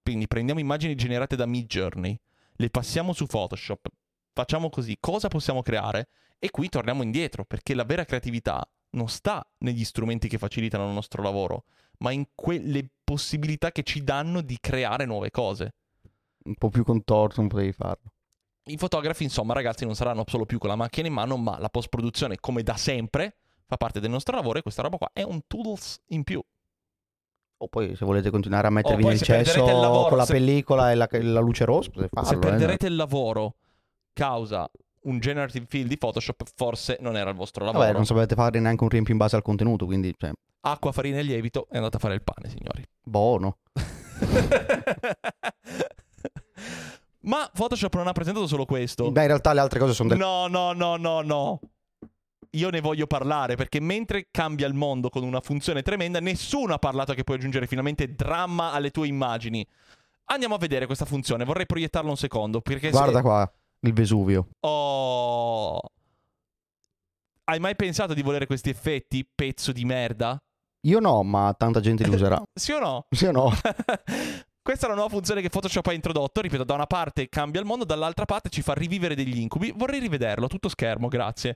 quindi 0.03 0.27
prendiamo 0.27 0.61
immagini 0.61 0.95
generate 0.95 1.37
da 1.37 1.47
Midjourney, 1.47 2.19
le 2.55 2.71
passiamo 2.71 3.13
su 3.13 3.27
Photoshop, 3.27 3.87
facciamo 4.33 4.69
così, 4.71 4.97
cosa 5.01 5.29
possiamo 5.29 5.63
creare? 5.63 6.09
E 6.39 6.51
qui 6.51 6.69
torniamo 6.69 7.03
indietro, 7.03 7.45
perché 7.45 7.75
la 7.75 7.85
vera 7.85 8.05
creatività 8.05 8.67
non 8.93 9.09
sta 9.09 9.47
negli 9.59 9.85
strumenti 9.85 10.29
che 10.29 10.39
facilitano 10.39 10.87
il 10.87 10.93
nostro 10.93 11.23
lavoro, 11.23 11.65
ma 11.99 12.11
in 12.11 12.27
quelle 12.35 12.89
possibilità 13.03 13.71
che 13.73 13.83
ci 13.83 14.03
danno 14.03 14.41
di 14.41 14.59
creare 14.61 15.05
nuove 15.05 15.31
cose. 15.31 15.75
Un 16.45 16.55
po' 16.55 16.69
più 16.69 16.85
contorto 16.85 17.41
non 17.41 17.49
potevi 17.49 17.73
farlo. 17.73 18.13
I 18.65 18.77
fotografi, 18.77 19.25
insomma, 19.25 19.55
ragazzi, 19.55 19.85
non 19.85 19.95
saranno 19.95 20.25
solo 20.27 20.47
più 20.47 20.59
con 20.59 20.69
la 20.69 20.77
macchina 20.77 21.09
in 21.09 21.15
mano, 21.15 21.37
ma 21.37 21.59
la 21.59 21.69
post-produzione, 21.69 22.39
come 22.39 22.63
da 22.63 22.77
sempre, 22.77 23.37
fa 23.67 23.77
parte 23.77 24.01
del 24.01 24.11
nostro 24.11 24.37
lavoro 24.37 24.59
e 24.59 24.63
questa 24.63 24.83
roba 24.83 24.99
qua 24.99 25.11
è 25.13 25.23
un 25.23 25.41
tools 25.47 26.01
in 26.09 26.23
più. 26.23 26.43
O 27.59 27.69
poi 27.69 27.95
se 27.95 28.05
volete 28.05 28.31
continuare 28.31 28.67
a 28.67 28.71
mettervi 28.71 29.05
Oh, 29.05 29.09
nel 29.09 29.23
cesso 29.23 29.65
lavoro, 29.65 30.09
con 30.09 30.19
la 30.19 30.25
se- 30.25 30.33
pellicola 30.33 30.91
e 30.91 30.95
la, 30.95 31.09
la 31.11 31.41
luce 31.41 31.65
rossa, 31.65 31.91
potete 31.91 32.11
farlo. 32.13 32.29
Se 32.29 32.35
eh. 32.35 32.39
perderete 32.39 32.87
il 32.87 32.97
lavoro 32.97 33.55
causa 34.13 34.69
un 35.03 35.19
generative 35.21 35.67
fill 35.69 35.87
di 35.87 35.97
Photoshop, 35.99 36.43
forse 36.55 36.99
non 37.01 37.17
era 37.17 37.31
il 37.31 37.37
vostro 37.37 37.65
lavoro. 37.65 37.85
Vabbè, 37.85 37.97
non 37.97 38.07
sapete 38.07 38.35
fare 38.35 38.61
neanche 38.61 38.83
un 38.83 38.89
riempio 38.89 39.13
in 39.13 39.19
base 39.19 39.37
al 39.37 39.43
contenuto, 39.43 39.87
quindi, 39.87 40.15
cioè, 40.17 40.31
Acqua, 40.65 40.93
farina 40.93 41.19
e 41.19 41.23
lievito 41.23 41.67
e 41.71 41.77
andate 41.77 41.97
a 41.97 41.99
fare 41.99 42.15
il 42.15 42.23
pane, 42.23 42.49
signori. 42.49 42.85
buono. 43.03 43.59
Ma 47.25 47.49
Photoshop 47.53 47.95
non 47.95 48.09
ha 48.09 48.13
presentato 48.13 48.47
solo 48.47 48.65
questo. 48.65 49.11
Beh, 49.11 49.21
in 49.23 49.27
realtà 49.29 49.53
le 49.53 49.61
altre 49.61 49.79
cose 49.79 49.93
sono 49.95 50.09
del... 50.09 50.19
No, 50.19 50.49
no, 50.49 50.73
no, 50.73 50.97
no, 50.97 51.21
no. 51.21 51.61
Io 52.55 52.69
ne 52.69 52.81
voglio 52.81 53.07
parlare 53.07 53.55
perché 53.57 53.81
mentre 53.81 54.27
cambia 54.31 54.67
il 54.67 54.75
mondo 54.75 55.09
con 55.09 55.23
una 55.23 55.41
funzione 55.41 55.83
tremenda, 55.83 56.21
nessuno 56.21 56.75
ha 56.75 56.79
parlato 56.79 57.15
che 57.15 57.23
puoi 57.25 57.39
aggiungere 57.39 57.67
finalmente 57.67 58.15
dramma 58.15 58.73
alle 58.73 58.91
tue 58.91 59.07
immagini. 59.07 59.67
Andiamo 60.27 60.57
a 60.57 60.59
vedere 60.59 60.87
questa 60.87 61.05
funzione. 61.05 61.45
Vorrei 61.45 61.67
proiettarla 61.67 62.11
un 62.11 62.17
secondo. 62.17 62.61
Perché 62.61 62.87
se- 62.87 62.99
Guarda 62.99 63.23
qua, 63.23 63.51
il 63.83 63.93
Vesuvio. 63.93 64.49
Oh. 64.61 65.81
Hai 67.45 67.59
mai 67.59 67.77
pensato 67.77 68.15
di 68.15 68.23
volere 68.23 68.47
questi 68.47 68.71
effetti, 68.71 69.29
pezzo 69.33 69.73
di 69.73 69.85
merda? 69.85 70.41
Io 70.85 70.99
no, 71.01 71.23
ma 71.23 71.55
tanta 71.57 71.81
gente 71.81 72.05
li 72.05 72.11
userà. 72.15 72.43
Sì 72.53 72.73
o 72.73 72.79
no? 72.79 73.07
sì 73.11 73.27
o 73.27 73.33
no? 73.33 73.53
Questa 74.63 74.87
è 74.87 74.89
la 74.89 74.95
nuova 74.95 75.11
funzione 75.11 75.41
che 75.41 75.49
Photoshop 75.49 75.87
ha 75.89 75.93
introdotto. 75.93 76.41
Ripeto, 76.41 76.63
da 76.63 76.75
una 76.75 76.87
parte 76.87 77.29
cambia 77.29 77.61
il 77.61 77.67
mondo, 77.67 77.85
dall'altra 77.85 78.25
parte 78.25 78.49
ci 78.49 78.63
fa 78.63 78.75
rivivere 78.75 79.17
degli 79.17 79.39
incubi. 79.39 79.73
Vorrei 79.75 79.99
rivederlo, 79.99 80.47
tutto 80.47 80.69
schermo, 80.69 81.09
grazie. 81.09 81.55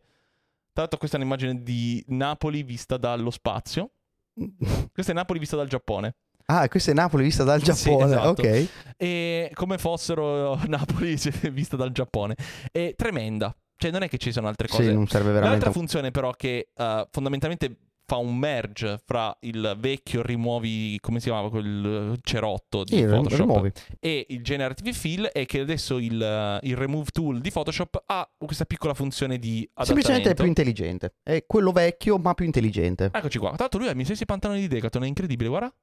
Tra 0.73 0.85
l'altro 0.85 0.99
questa 0.99 1.17
è 1.17 1.21
un'immagine 1.21 1.63
di 1.63 2.05
Napoli 2.09 2.65
vista 2.65 2.97
dallo 2.97 3.31
spazio. 3.31 3.93
Questa 4.93 5.13
è 5.13 5.15
Napoli 5.15 5.39
vista 5.39 5.57
dal 5.57 5.69
Giappone. 5.69 6.15
Ah, 6.47 6.69
questa 6.69 6.93
è 6.93 6.95
Napoli 6.95 7.25
vista 7.25 7.45
dal 7.45 7.61
Sì, 7.63 7.73
Giappone, 7.91 8.05
esatto. 8.07 8.29
ok. 8.43 8.69
E 8.97 9.51
come 9.55 9.79
fossero 9.79 10.59
Napoli 10.67 11.17
vista 11.51 11.77
dal 11.77 11.93
Giappone. 11.93 12.35
È 12.71 12.95
tremenda. 12.97 13.55
Cioè, 13.77 13.91
non 13.91 14.03
è 14.03 14.09
che 14.09 14.17
ci 14.17 14.33
sono 14.33 14.49
altre 14.49 14.69
cose. 14.69 14.85
Sì, 14.85 14.93
non 14.93 15.07
serve 15.07 15.33
veramente. 15.33 15.51
L'altra 15.65 15.73
funzione, 15.73 16.11
però, 16.11 16.31
che 16.33 16.69
eh, 16.75 17.07
fondamentalmente 17.11 17.79
fa 18.09 18.17
un 18.19 18.37
merge 18.37 19.01
fra 19.05 19.37
il 19.41 19.77
vecchio 19.81 20.23
rimuovi, 20.23 20.97
come 21.01 21.19
si 21.19 21.25
chiamava 21.25 21.51
quel 21.51 22.17
cerotto 22.23 22.85
di 22.85 22.99
Sì, 22.99 23.05
Photoshop 23.05 23.39
rimuovi. 23.41 23.73
e 23.99 24.27
il 24.29 24.45
generative 24.45 24.93
fill 24.93 25.25
è 25.27 25.45
che 25.45 25.59
adesso 25.59 25.99
il, 25.99 26.23
eh, 26.23 26.61
il 26.63 26.77
remove 26.77 27.11
tool 27.13 27.41
di 27.41 27.51
Photoshop 27.51 28.05
ha 28.07 28.31
questa 28.39 28.65
piccola 28.65 28.95
funzione 28.95 29.39
di 29.41 29.69
adattamento. 29.75 29.85
Semplicemente 29.85 30.31
è 30.31 30.35
più 30.35 30.45
intelligente. 30.47 31.15
È 31.21 31.45
quello 31.47 31.73
vecchio, 31.73 32.17
ma 32.17 32.33
più 32.35 32.45
intelligente. 32.45 33.11
Eccoci 33.13 33.39
qua. 33.39 33.49
Tra 33.51 33.57
l'altro 33.63 33.81
lui 33.81 33.89
ha 33.89 33.93
i 33.93 33.95
miei 33.95 34.07
stessi 34.07 34.25
pantaloni 34.25 34.61
di 34.61 34.69
Decathlon, 34.69 35.03
è 35.05 35.09
incredibile, 35.09 35.49
guarda. 35.49 35.75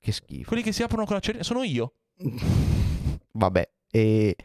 Che 0.00 0.12
schifo. 0.12 0.48
Quelli 0.48 0.62
che 0.62 0.72
si 0.72 0.82
aprono 0.82 1.04
con 1.04 1.14
la 1.14 1.20
cerina 1.20 1.44
sono 1.44 1.62
io. 1.62 1.94
Vabbè, 3.32 3.70
e 3.90 4.36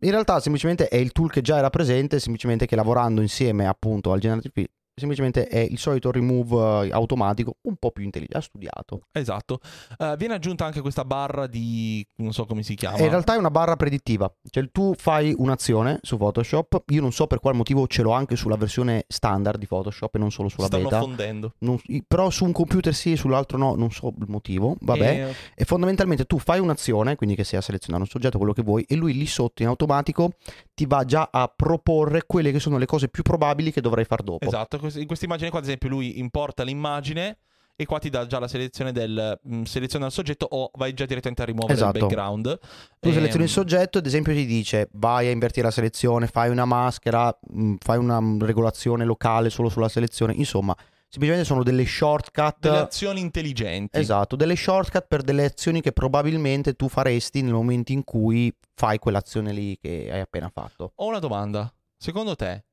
in 0.00 0.10
realtà 0.10 0.40
semplicemente 0.40 0.88
è 0.88 0.96
il 0.96 1.12
tool 1.12 1.30
che 1.30 1.42
già 1.42 1.58
era 1.58 1.70
presente, 1.70 2.18
semplicemente 2.18 2.66
che 2.66 2.76
lavorando 2.76 3.20
insieme 3.20 3.66
appunto 3.66 4.12
al 4.12 4.20
generative 4.20 4.70
semplicemente 5.00 5.48
è 5.48 5.58
il 5.58 5.78
solito 5.78 6.12
remove 6.12 6.86
eh, 6.86 6.92
automatico, 6.92 7.56
un 7.62 7.74
po' 7.76 7.90
più 7.90 8.04
intelligente, 8.04 8.38
ha 8.38 8.40
studiato. 8.42 9.02
Esatto. 9.12 9.58
Eh, 9.98 10.14
viene 10.16 10.34
aggiunta 10.34 10.64
anche 10.64 10.80
questa 10.80 11.04
barra 11.04 11.46
di 11.48 12.06
non 12.16 12.32
so 12.32 12.44
come 12.46 12.62
si 12.62 12.74
chiama. 12.76 12.98
E 12.98 13.04
in 13.04 13.10
realtà 13.10 13.34
è 13.34 13.38
una 13.38 13.50
barra 13.50 13.74
predittiva, 13.76 14.32
cioè 14.50 14.68
tu 14.70 14.94
fai 14.96 15.34
un'azione 15.36 15.98
su 16.02 16.16
Photoshop, 16.16 16.84
io 16.88 17.00
non 17.00 17.12
so 17.12 17.26
per 17.26 17.40
quale 17.40 17.56
motivo 17.56 17.86
ce 17.88 18.02
l'ho 18.02 18.12
anche 18.12 18.36
sulla 18.36 18.56
versione 18.56 19.04
standard 19.08 19.58
di 19.58 19.66
Photoshop 19.66 20.14
e 20.14 20.18
non 20.18 20.30
solo 20.30 20.48
sulla 20.48 20.66
stanno 20.66 20.84
beta. 20.84 21.00
fondendo. 21.00 21.54
Non- 21.58 21.80
però 22.06 22.30
su 22.30 22.44
un 22.44 22.52
computer 22.52 22.94
sì, 22.94 23.16
sull'altro 23.16 23.58
no, 23.58 23.74
non 23.74 23.90
so 23.90 24.12
il 24.18 24.26
motivo, 24.28 24.76
vabbè. 24.80 25.28
E- 25.28 25.34
E 25.54 25.64
fondamentalmente 25.64 26.24
tu 26.24 26.38
fai 26.38 26.58
un'azione, 26.60 27.16
quindi 27.16 27.34
che 27.34 27.44
sia 27.44 27.60
selezionare 27.60 28.02
un 28.04 28.08
soggetto, 28.08 28.36
quello 28.38 28.52
che 28.52 28.62
vuoi, 28.62 28.84
e 28.88 28.94
lui 28.96 29.12
lì 29.14 29.26
sotto 29.26 29.62
in 29.62 29.68
automatico 29.68 30.32
ti 30.80 30.86
va 30.86 31.04
già 31.04 31.28
a 31.30 31.52
proporre 31.54 32.22
quelle 32.26 32.52
che 32.52 32.58
sono 32.58 32.78
le 32.78 32.86
cose 32.86 33.08
più 33.08 33.22
probabili 33.22 33.70
che 33.70 33.82
dovrai 33.82 34.06
far 34.06 34.22
dopo. 34.22 34.46
Esatto, 34.46 34.80
in 34.94 35.06
questa 35.06 35.26
immagine 35.26 35.50
qua 35.50 35.58
ad 35.58 35.66
esempio 35.66 35.90
lui 35.90 36.18
importa 36.18 36.62
l'immagine 36.62 37.36
e 37.76 37.84
qua 37.84 37.98
ti 37.98 38.08
dà 38.08 38.26
già 38.26 38.38
la 38.38 38.48
selezione 38.48 38.90
del 38.90 39.38
mh, 39.42 39.62
seleziona 39.64 40.06
il 40.06 40.12
soggetto 40.12 40.46
o 40.48 40.70
vai 40.78 40.94
già 40.94 41.04
direttamente 41.04 41.42
a 41.42 41.44
rimuovere 41.44 41.74
Esatto. 41.74 41.98
il 41.98 42.04
background. 42.04 42.58
Tu 42.98 43.08
Ehm, 43.08 43.14
selezioni 43.14 43.44
il 43.44 43.50
soggetto, 43.50 43.98
ad 43.98 44.06
esempio 44.06 44.32
ti 44.32 44.46
dice 44.46 44.88
vai 44.92 45.26
a 45.28 45.30
invertire 45.30 45.66
la 45.66 45.70
selezione, 45.70 46.26
fai 46.28 46.48
una 46.48 46.64
maschera, 46.64 47.36
mh, 47.38 47.74
fai 47.78 47.98
una 47.98 48.18
mh, 48.18 48.42
regolazione 48.46 49.04
locale 49.04 49.50
solo 49.50 49.68
sulla 49.68 49.90
selezione, 49.90 50.32
insomma, 50.32 50.74
semplicemente 51.10 51.44
sono 51.44 51.62
delle 51.64 51.84
shortcut. 51.84 52.58
delle 52.60 52.78
azioni 52.78 53.20
intelligenti. 53.20 53.98
Esatto, 53.98 54.36
delle 54.36 54.56
shortcut 54.56 55.06
per 55.06 55.22
delle 55.22 55.44
azioni 55.44 55.80
che 55.82 55.92
probabilmente 55.92 56.74
tu 56.74 56.88
faresti 56.88 57.42
nel 57.42 57.52
momento 57.52 57.92
in 57.92 58.04
cui 58.04 58.54
fai 58.74 58.98
quell'azione 58.98 59.52
lì 59.52 59.76
che 59.78 60.08
hai 60.10 60.20
appena 60.20 60.48
fatto. 60.48 60.92
Ho 60.94 61.08
una 61.08 61.18
domanda. 61.18 61.70
Secondo 61.96 62.36
te 62.36 62.64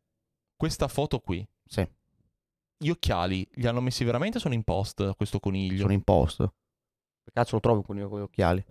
questa 0.56 0.88
foto 0.88 1.20
qui, 1.20 1.46
Sì, 1.65 1.86
gli 2.77 2.89
occhiali 2.89 3.46
li 3.56 3.67
hanno 3.67 3.82
messi 3.82 4.03
veramente 4.03 4.38
o 4.38 4.39
sono 4.39 4.53
in 4.53 4.63
post 4.63 5.15
questo 5.15 5.39
coniglio? 5.39 5.82
sono 5.82 5.94
in 5.94 6.03
post. 6.03 6.38
Che 6.38 7.32
cazzo 7.34 7.56
lo 7.56 7.60
trovi 7.60 7.84
con 7.84 7.96
gli 7.98 8.08
con 8.08 8.20
gli 8.20 8.24
occhiali? 8.24 8.63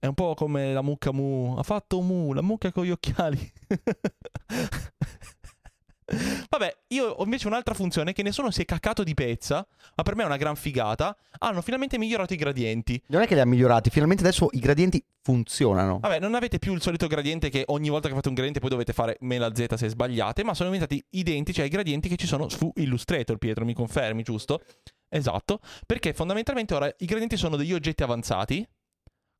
È 0.00 0.06
un 0.06 0.14
po' 0.14 0.34
come 0.34 0.72
la 0.72 0.82
mucca 0.82 1.12
mu. 1.12 1.54
Ha 1.56 1.62
fatto 1.62 2.00
mu, 2.00 2.32
la 2.32 2.42
mucca 2.42 2.70
con 2.72 2.84
gli 2.84 2.90
occhiali. 2.90 3.52
Vabbè, 6.50 6.76
io 6.88 7.08
ho 7.08 7.24
invece 7.24 7.46
un'altra 7.46 7.74
funzione 7.74 8.12
che 8.12 8.22
nessuno 8.22 8.50
si 8.50 8.62
è 8.62 8.64
caccato 8.64 9.02
di 9.02 9.12
pezza, 9.12 9.66
ma 9.94 10.02
per 10.02 10.16
me 10.16 10.22
è 10.22 10.26
una 10.26 10.38
gran 10.38 10.56
figata. 10.56 11.16
Hanno 11.40 11.60
finalmente 11.60 11.98
migliorato 11.98 12.32
i 12.32 12.36
gradienti. 12.36 13.00
Non 13.08 13.20
è 13.20 13.26
che 13.26 13.34
li 13.34 13.40
ha 13.40 13.46
migliorati, 13.46 13.90
finalmente 13.90 14.22
adesso 14.22 14.48
i 14.52 14.58
gradienti 14.58 15.04
funzionano. 15.20 15.98
Vabbè, 15.98 16.20
non 16.20 16.34
avete 16.34 16.58
più 16.58 16.72
il 16.72 16.80
solito 16.80 17.06
gradiente 17.06 17.50
che 17.50 17.64
ogni 17.66 17.90
volta 17.90 18.08
che 18.08 18.14
fate 18.14 18.28
un 18.28 18.34
gradiente 18.34 18.60
poi 18.60 18.70
dovete 18.70 18.94
fare 18.94 19.18
mela 19.20 19.54
Z 19.54 19.74
se 19.74 19.88
sbagliate, 19.88 20.42
ma 20.42 20.54
sono 20.54 20.70
diventati 20.70 21.04
identici 21.10 21.60
ai 21.60 21.68
gradienti 21.68 22.08
che 22.08 22.16
ci 22.16 22.26
sono 22.26 22.48
su 22.48 22.72
Illustrator, 22.76 23.36
Pietro, 23.36 23.66
mi 23.66 23.74
confermi, 23.74 24.22
giusto? 24.22 24.62
Esatto, 25.10 25.60
perché 25.86 26.14
fondamentalmente 26.14 26.74
ora 26.74 26.86
i 26.98 27.06
gradienti 27.06 27.36
sono 27.36 27.56
degli 27.56 27.74
oggetti 27.74 28.02
avanzati 28.02 28.66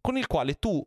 con 0.01 0.17
il 0.17 0.27
quale 0.27 0.55
tu 0.55 0.87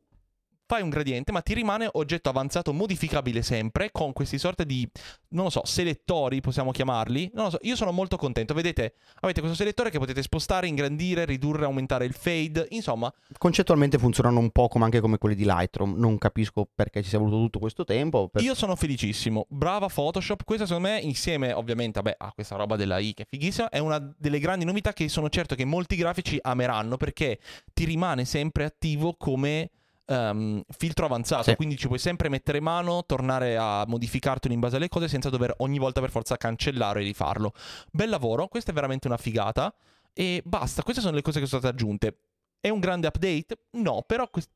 fai 0.72 0.82
un 0.82 0.90
gradiente, 0.90 1.34
ma 1.34 1.42
ti 1.42 1.54
rimane 1.54 1.90
oggetto 1.92 2.30
avanzato 2.30 2.72
modificabile 2.72 3.42
sempre 3.42 3.92
con 3.92 4.14
questi 4.14 4.38
sorte 4.38 4.66
di, 4.66 4.90
non 5.32 5.44
lo 5.44 5.50
so, 5.50 5.66
selettori, 5.66 6.40
possiamo 6.40 6.72
chiamarli. 6.72 7.32
Non 7.34 7.44
lo 7.46 7.50
so, 7.50 7.58
io 7.64 7.76
sono 7.76 7.92
molto 7.92 8.16
contento. 8.16 8.54
Vedete, 8.54 8.94
avete 9.20 9.42
questo 9.42 9.58
selettore 9.58 9.90
che 9.90 10.00
potete 10.00 10.22
spostare, 10.22 10.68
ingrandire, 10.68 11.26
ridurre, 11.26 11.66
aumentare 11.66 12.06
il 12.06 12.14
fade, 12.14 12.68
insomma, 12.70 13.12
Concettualmente 13.38 13.98
funzionano 13.98 14.40
un 14.40 14.50
po' 14.52 14.70
come 14.70 14.86
anche 14.86 15.02
come 15.02 15.18
quelli 15.18 15.36
di 15.36 15.44
Lightroom. 15.44 15.96
Non 15.98 16.18
capisco 16.18 16.70
perché 16.74 17.04
ci 17.04 17.10
sia 17.10 17.20
voluto 17.20 17.36
tutto 17.38 17.60
questo 17.60 17.84
tempo. 17.84 18.30
per- 18.30 18.42
Io 18.42 18.56
sono 18.56 18.78
felicissimo. 18.78 19.48
Brava 19.50 19.88
Photoshop. 19.88 20.46
Questa, 20.46 20.66
secondo 20.66 20.88
me, 20.88 21.00
insieme, 21.00 21.52
ovviamente, 21.52 22.02
vabbè, 22.02 22.16
a 22.18 22.32
questa 22.32 22.56
roba 22.56 22.78
della 22.78 22.98
I 22.98 23.14
che 23.14 23.24
è 23.24 23.28
fighissima, 23.28 23.68
è 23.68 23.80
una 23.80 24.00
delle 24.18 24.40
grandi 24.40 24.64
novità 24.64 24.94
che 24.94 25.10
sono 25.10 25.28
certo 25.28 25.54
che 25.54 25.66
molti 25.66 25.98
grafici 25.98 26.38
ameranno 26.42 26.96
perché 26.96 27.40
ti 27.74 27.84
rimane 27.84 28.24
sempre 28.24 28.64
attivo 28.64 29.16
come. 29.18 29.70
Ehm, 30.06 30.62
filtro 30.70 31.06
avanzato, 31.06 31.44
Sì. 31.44 31.56
quindi 31.56 31.78
ci 31.78 31.88
puoi 31.88 32.00
sempre 32.00 32.30
mettere 32.30 32.60
mano, 32.60 33.04
tornare 33.06 33.58
a 33.58 33.86
modificartelo 33.88 34.54
in 34.54 34.60
base 34.60 34.76
alle 34.78 34.90
cose 34.90 35.08
senza 35.08 35.30
dover 35.30 35.54
ogni 35.58 35.80
volta 35.80 36.00
per 36.02 36.10
forza 36.12 36.38
cancellare 36.38 37.02
e 37.02 37.04
rifarlo. 37.04 37.54
Bel 37.92 38.10
lavoro, 38.10 38.48
questa 38.48 38.72
è 38.72 38.74
veramente 38.74 39.08
una 39.08 39.18
figata. 39.18 39.74
E 40.14 40.42
basta, 40.46 40.84
queste 40.84 41.02
sono 41.02 41.16
le 41.16 41.22
cose 41.22 41.40
che 41.40 41.46
sono 41.46 41.62
state 41.62 41.74
aggiunte. 41.76 42.18
È 42.60 42.70
un 42.70 42.80
grande 42.80 43.08
update? 43.08 43.66
No, 43.72 44.04
però 44.06 44.30
quest- 44.30 44.52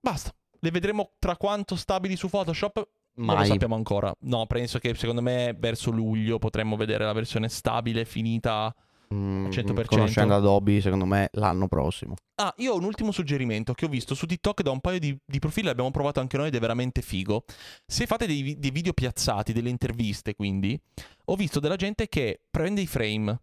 basta. 0.00 0.32
Le 0.62 0.70
vedremo 0.70 1.12
tra 1.18 1.36
quanto 1.36 1.74
stabili 1.76 2.16
su 2.16 2.28
Photoshop? 2.28 2.88
Non 3.16 3.26
lo 3.26 3.34
Mai. 3.34 3.46
sappiamo 3.48 3.74
ancora. 3.74 4.14
No, 4.20 4.46
penso 4.46 4.78
che 4.78 4.94
secondo 4.94 5.20
me 5.20 5.54
verso 5.58 5.90
luglio 5.90 6.38
potremmo 6.38 6.76
vedere 6.76 7.04
la 7.04 7.12
versione 7.12 7.48
stabile 7.48 8.04
finita. 8.04 8.74
Mm, 9.12 9.48
100%. 9.48 9.84
Conoscendo 9.86 10.34
Adobe, 10.36 10.80
secondo 10.80 11.04
me 11.04 11.30
l'anno 11.32 11.66
prossimo. 11.66 12.14
Ah, 12.36 12.54
io 12.58 12.72
ho 12.72 12.76
un 12.76 12.84
ultimo 12.84 13.10
suggerimento 13.10 13.74
che 13.74 13.86
ho 13.86 13.88
visto 13.88 14.14
su 14.14 14.26
TikTok 14.26 14.62
da 14.62 14.70
un 14.70 14.80
paio 14.80 15.00
di, 15.00 15.16
di 15.24 15.38
profili, 15.40 15.66
l'abbiamo 15.66 15.90
provato 15.90 16.20
anche 16.20 16.36
noi 16.36 16.48
ed 16.48 16.54
è 16.54 16.60
veramente 16.60 17.02
figo. 17.02 17.44
Se 17.84 18.06
fate 18.06 18.26
dei, 18.26 18.56
dei 18.58 18.70
video 18.70 18.92
piazzati, 18.92 19.52
delle 19.52 19.68
interviste, 19.68 20.34
quindi, 20.34 20.80
ho 21.26 21.34
visto 21.34 21.58
della 21.58 21.76
gente 21.76 22.08
che 22.08 22.42
prende 22.48 22.82
i 22.82 22.86
frame, 22.86 23.40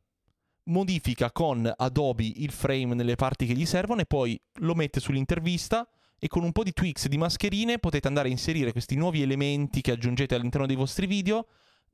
modifica 0.68 1.32
con 1.32 1.72
Adobe 1.76 2.32
il 2.36 2.52
frame 2.52 2.94
nelle 2.94 3.16
parti 3.16 3.46
che 3.46 3.54
gli 3.54 3.66
servono 3.66 4.02
e 4.02 4.06
poi 4.06 4.40
lo 4.60 4.74
mette 4.74 5.00
sull'intervista 5.00 5.88
e 6.20 6.28
con 6.28 6.44
un 6.44 6.52
po' 6.52 6.64
di 6.64 6.74
tweaks 6.74 7.08
di 7.08 7.18
mascherine 7.18 7.78
potete 7.78 8.08
andare 8.08 8.30
a 8.30 8.32
inserire 8.32 8.72
questi 8.72 8.96
nuovi 8.96 9.22
elementi 9.22 9.82
che 9.82 9.92
aggiungete 9.92 10.36
all'interno 10.36 10.66
dei 10.66 10.76
vostri 10.76 11.06
video 11.06 11.48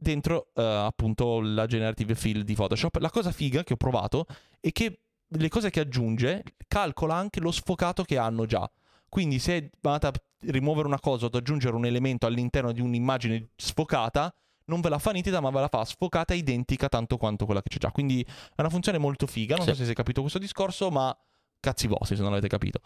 dentro 0.03 0.49
eh, 0.53 0.61
appunto 0.61 1.41
la 1.41 1.65
generative 1.65 2.13
fill 2.13 2.41
di 2.41 2.53
Photoshop. 2.53 2.97
La 2.97 3.09
cosa 3.09 3.31
figa 3.31 3.63
che 3.63 3.73
ho 3.73 3.77
provato 3.77 4.27
è 4.59 4.71
che 4.71 4.99
le 5.27 5.49
cose 5.49 5.71
che 5.71 5.79
aggiunge 5.79 6.43
calcola 6.67 7.15
anche 7.15 7.39
lo 7.39 7.49
sfocato 7.51 8.03
che 8.03 8.19
hanno 8.19 8.45
già. 8.45 8.69
Quindi 9.09 9.39
se 9.39 9.71
andate 9.81 10.07
a 10.07 10.11
rimuovere 10.51 10.87
una 10.87 10.99
cosa 10.99 11.25
o 11.25 11.27
ad 11.27 11.35
aggiungere 11.35 11.75
un 11.75 11.85
elemento 11.85 12.27
all'interno 12.27 12.71
di 12.71 12.81
un'immagine 12.81 13.49
sfocata, 13.55 14.31
non 14.65 14.81
ve 14.81 14.89
la 14.89 14.99
fa 14.99 15.11
nitida, 15.11 15.39
ma 15.39 15.49
ve 15.49 15.59
la 15.61 15.67
fa 15.67 15.83
sfocata 15.83 16.33
identica 16.33 16.87
tanto 16.87 17.17
quanto 17.17 17.45
quella 17.45 17.61
che 17.61 17.69
c'è 17.69 17.77
già. 17.79 17.91
Quindi 17.91 18.21
è 18.23 18.61
una 18.61 18.69
funzione 18.69 18.97
molto 18.97 19.25
figa. 19.27 19.55
Non 19.55 19.65
Sì. 19.65 19.71
so 19.71 19.77
se 19.77 19.85
si 19.85 19.91
è 19.91 19.95
capito 19.95 20.21
questo 20.21 20.39
discorso, 20.39 20.89
ma 20.91 21.15
cazzi 21.59 21.87
vostri 21.87 22.15
se 22.15 22.21
non 22.21 22.29
l'avete 22.31 22.47
capito. 22.49 22.79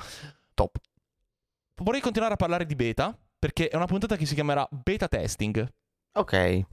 Top. 0.54 0.78
Vorrei 1.84 2.02
continuare 2.02 2.34
a 2.34 2.38
parlare 2.38 2.66
di 2.66 2.76
beta, 2.76 3.18
perché 3.38 3.68
è 3.70 3.76
una 3.76 3.86
puntata 3.86 4.16
che 4.16 4.26
si 4.26 4.34
chiamerà 4.34 4.68
beta 4.72 5.08
testing. 5.08 5.66
Ok. 6.14 6.66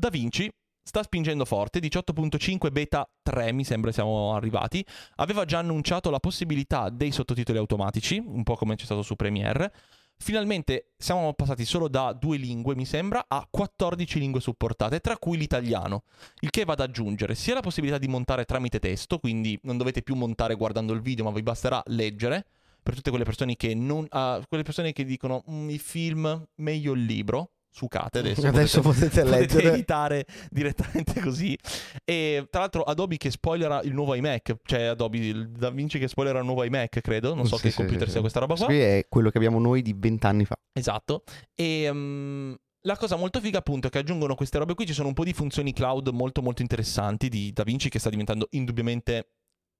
Da 0.00 0.10
Vinci 0.10 0.48
sta 0.80 1.02
spingendo 1.02 1.44
forte, 1.44 1.80
18.5 1.80 2.70
beta 2.70 3.04
3 3.20 3.50
mi 3.50 3.64
sembra 3.64 3.90
siamo 3.90 4.32
arrivati, 4.32 4.86
aveva 5.16 5.44
già 5.44 5.58
annunciato 5.58 6.08
la 6.08 6.20
possibilità 6.20 6.88
dei 6.88 7.10
sottotitoli 7.10 7.58
automatici, 7.58 8.22
un 8.24 8.44
po' 8.44 8.54
come 8.54 8.76
c'è 8.76 8.84
stato 8.84 9.02
su 9.02 9.16
Premiere. 9.16 9.74
Finalmente 10.16 10.92
siamo 10.96 11.34
passati 11.34 11.64
solo 11.64 11.88
da 11.88 12.12
due 12.12 12.36
lingue, 12.36 12.76
mi 12.76 12.84
sembra, 12.84 13.24
a 13.26 13.44
14 13.50 14.20
lingue 14.20 14.40
supportate, 14.40 15.00
tra 15.00 15.18
cui 15.18 15.36
l'italiano, 15.36 16.04
il 16.42 16.50
che 16.50 16.64
va 16.64 16.74
ad 16.74 16.80
aggiungere 16.80 17.34
sia 17.34 17.54
la 17.54 17.60
possibilità 17.60 17.98
di 17.98 18.06
montare 18.06 18.44
tramite 18.44 18.78
testo, 18.78 19.18
quindi 19.18 19.58
non 19.64 19.78
dovete 19.78 20.02
più 20.02 20.14
montare 20.14 20.54
guardando 20.54 20.92
il 20.92 21.00
video, 21.00 21.24
ma 21.24 21.32
vi 21.32 21.42
basterà 21.42 21.82
leggere, 21.86 22.46
per 22.80 22.94
tutte 22.94 23.10
quelle 23.10 23.24
persone 23.24 23.56
che, 23.56 23.74
non, 23.74 24.06
ah, 24.10 24.40
quelle 24.46 24.62
persone 24.62 24.92
che 24.92 25.04
dicono 25.04 25.42
"Mm, 25.50 25.70
il 25.70 25.80
film, 25.80 26.46
meglio 26.54 26.92
il 26.92 27.02
libro, 27.04 27.50
sucate 27.70 28.18
adesso. 28.18 28.46
Adesso 28.46 28.80
potete 28.80 29.24
leggere. 29.24 29.72
editare 29.72 30.26
direttamente 30.50 31.20
così. 31.20 31.56
E 32.04 32.46
tra 32.50 32.60
l'altro 32.60 32.82
Adobe 32.82 33.16
che 33.16 33.30
spoilera 33.30 33.80
il 33.82 33.92
nuovo 33.94 34.14
iMac, 34.14 34.56
cioè 34.64 34.82
Adobe 34.84 35.18
il 35.18 35.50
DaVinci 35.50 35.98
che 35.98 36.08
spoilera 36.08 36.38
il 36.38 36.44
nuovo 36.44 36.64
iMac, 36.64 37.00
credo. 37.00 37.34
Non 37.34 37.46
so 37.46 37.56
Sì, 37.56 37.64
che 37.64 37.70
sì, 37.70 37.76
computer 37.76 38.06
sì, 38.06 38.12
sia 38.12 38.20
questa 38.20 38.40
roba 38.40 38.54
qua. 38.54 38.66
Qui 38.66 38.78
è 38.78 39.06
quello 39.08 39.30
che 39.30 39.38
abbiamo 39.38 39.58
noi 39.58 39.82
di 39.82 39.94
vent'anni 39.96 40.44
fa. 40.44 40.56
Esatto. 40.72 41.22
E 41.54 41.88
mm, 41.92 42.54
la 42.82 42.96
cosa 42.96 43.16
molto 43.16 43.40
figa 43.40 43.58
appunto 43.58 43.88
è 43.88 43.90
che 43.90 43.98
aggiungono 43.98 44.34
queste 44.34 44.58
robe 44.58 44.74
qui, 44.74 44.86
ci 44.86 44.92
sono 44.92 45.08
un 45.08 45.14
po' 45.14 45.24
di 45.24 45.32
funzioni 45.32 45.72
cloud 45.72 46.08
molto 46.08 46.42
molto 46.42 46.62
interessanti 46.62 47.28
di 47.28 47.52
DaVinci 47.52 47.88
che 47.88 47.98
sta 47.98 48.10
diventando 48.10 48.48
indubbiamente 48.50 49.28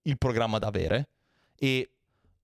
il 0.03 0.19
programma 0.19 0.59
da 0.59 0.67
avere. 0.69 1.09
E 1.59 1.91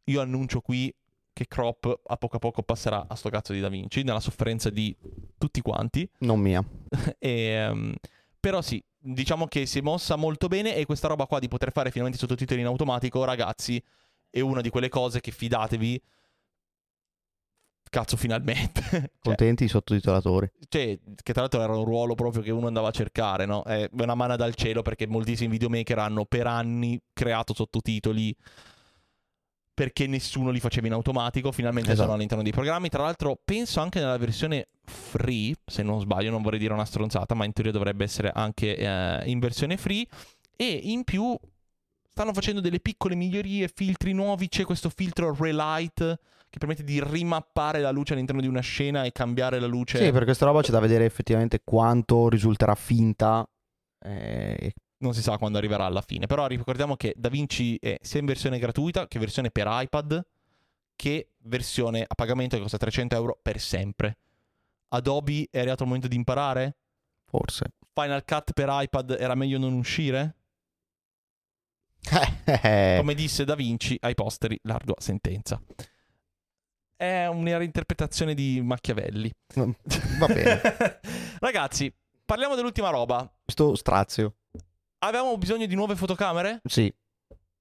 io 0.04 0.20
annuncio 0.20 0.60
qui 0.60 0.94
che 1.34 1.46
Crop 1.46 2.00
a 2.06 2.16
poco 2.16 2.36
a 2.36 2.38
poco 2.38 2.62
passerà 2.62 3.04
a 3.06 3.14
sto 3.16 3.28
cazzo 3.28 3.52
di 3.52 3.60
DaVinci, 3.60 4.04
nella 4.04 4.20
sofferenza 4.20 4.70
di 4.70 4.96
tutti 5.36 5.60
quanti. 5.60 6.08
Non 6.20 6.40
mia. 6.40 6.64
E, 7.18 7.28
ehm, 7.68 7.94
però 8.40 8.62
sì, 8.62 8.82
diciamo 8.98 9.46
che 9.46 9.66
si 9.66 9.80
è 9.80 9.82
mossa 9.82 10.16
molto 10.16 10.48
bene 10.48 10.76
e 10.76 10.86
questa 10.86 11.08
roba 11.08 11.26
qua 11.26 11.40
di 11.40 11.48
poter 11.48 11.72
fare 11.72 11.90
finalmente 11.90 12.16
i 12.16 12.20
sottotitoli 12.20 12.60
in 12.60 12.66
automatico, 12.66 13.24
ragazzi, 13.24 13.82
è 14.30 14.40
una 14.40 14.62
di 14.62 14.70
quelle 14.70 14.88
cose 14.88 15.20
che 15.20 15.32
fidatevi. 15.32 16.02
Cazzo, 17.90 18.16
finalmente. 18.16 18.82
Cioè, 19.24 19.36
Contenti 19.36 19.64
i 19.64 19.68
sottotitolatori. 19.68 20.50
cioè, 20.68 20.98
che 21.22 21.32
tra 21.32 21.42
l'altro 21.42 21.62
era 21.62 21.76
un 21.76 21.84
ruolo 21.84 22.14
proprio 22.14 22.42
che 22.42 22.50
uno 22.50 22.66
andava 22.66 22.88
a 22.88 22.92
cercare, 22.92 23.46
no? 23.46 23.62
È 23.62 23.88
una 23.92 24.14
mano 24.14 24.36
dal 24.36 24.54
cielo 24.54 24.82
perché 24.82 25.06
moltissimi 25.06 25.50
videomaker 25.50 25.98
hanno 25.98 26.24
per 26.26 26.46
anni 26.46 27.00
creato 27.12 27.54
sottotitoli 27.54 28.36
perché 29.74 30.06
nessuno 30.06 30.50
li 30.50 30.60
faceva 30.60 30.86
in 30.86 30.92
automatico, 30.92 31.50
finalmente 31.50 31.90
Esatto. 31.90 32.04
sono 32.06 32.14
all'interno 32.16 32.44
dei 32.44 32.52
programmi. 32.52 32.88
Tra 32.88 33.02
l'altro 33.02 33.38
penso 33.44 33.80
anche 33.80 33.98
nella 33.98 34.16
versione 34.16 34.68
free, 34.84 35.54
se 35.66 35.82
non 35.82 36.00
sbaglio, 36.00 36.30
non 36.30 36.42
vorrei 36.42 36.60
dire 36.60 36.72
una 36.72 36.84
stronzata, 36.84 37.34
ma 37.34 37.44
in 37.44 37.52
teoria 37.52 37.72
dovrebbe 37.72 38.04
essere 38.04 38.30
anche 38.32 38.76
eh, 38.76 39.22
in 39.28 39.40
versione 39.40 39.76
free 39.76 40.06
e 40.56 40.80
in 40.84 41.02
più 41.02 41.36
stanno 42.08 42.32
facendo 42.32 42.60
delle 42.60 42.78
piccole 42.78 43.16
migliorie, 43.16 43.68
filtri 43.74 44.12
nuovi, 44.12 44.48
c'è 44.48 44.64
questo 44.64 44.88
filtro 44.88 45.34
relight 45.36 46.18
che 46.48 46.58
permette 46.58 46.84
di 46.84 47.02
rimappare 47.02 47.80
la 47.80 47.90
luce 47.90 48.12
all'interno 48.12 48.40
di 48.40 48.46
una 48.46 48.60
scena 48.60 49.02
e 49.02 49.10
cambiare 49.10 49.58
la 49.58 49.66
luce. 49.66 49.98
Sì, 49.98 50.12
per 50.12 50.22
questa 50.22 50.46
roba 50.46 50.62
c'è 50.62 50.70
da 50.70 50.78
vedere 50.78 51.04
effettivamente 51.04 51.62
quanto 51.64 52.28
risulterà 52.28 52.76
finta. 52.76 53.44
eh, 54.06 54.72
non 55.04 55.14
si 55.14 55.22
sa 55.22 55.38
quando 55.38 55.58
arriverà 55.58 55.84
alla 55.84 56.02
fine. 56.02 56.26
Però 56.26 56.46
ricordiamo 56.46 56.96
che 56.96 57.14
DaVinci 57.16 57.78
è 57.80 57.98
sia 58.02 58.20
in 58.20 58.26
versione 58.26 58.58
gratuita 58.58 59.06
che 59.06 59.18
versione 59.18 59.50
per 59.50 59.66
iPad 59.68 60.24
che 60.96 61.28
versione 61.38 62.04
a 62.06 62.14
pagamento 62.14 62.56
che 62.56 62.62
costa 62.62 62.78
300 62.78 63.14
euro 63.14 63.38
per 63.40 63.60
sempre. 63.60 64.18
Adobe 64.88 65.48
è 65.50 65.58
arrivato 65.58 65.82
il 65.82 65.88
momento 65.88 66.08
di 66.08 66.16
imparare? 66.16 66.76
forse. 67.34 67.72
Final 67.92 68.24
Cut 68.24 68.52
per 68.52 68.68
iPad 68.70 69.16
era 69.18 69.34
meglio 69.34 69.58
non 69.58 69.72
uscire? 69.72 70.36
Come 72.98 73.14
disse 73.14 73.44
Da 73.44 73.56
Vinci 73.56 73.96
ai 74.00 74.14
posteri, 74.14 74.58
l'ardua 74.62 74.94
sentenza. 74.98 75.60
È 76.96 77.26
una 77.26 77.56
reinterpretazione 77.56 78.34
di 78.34 78.60
Machiavelli. 78.62 79.32
Va 79.54 80.26
bene. 80.26 80.60
Ragazzi, 81.40 81.92
parliamo 82.24 82.54
dell'ultima 82.54 82.90
roba. 82.90 83.28
Questo 83.42 83.74
strazio. 83.74 84.36
Avevamo 85.06 85.36
bisogno 85.36 85.66
di 85.66 85.74
nuove 85.74 85.96
fotocamere? 85.96 86.60
Sì. 86.64 86.92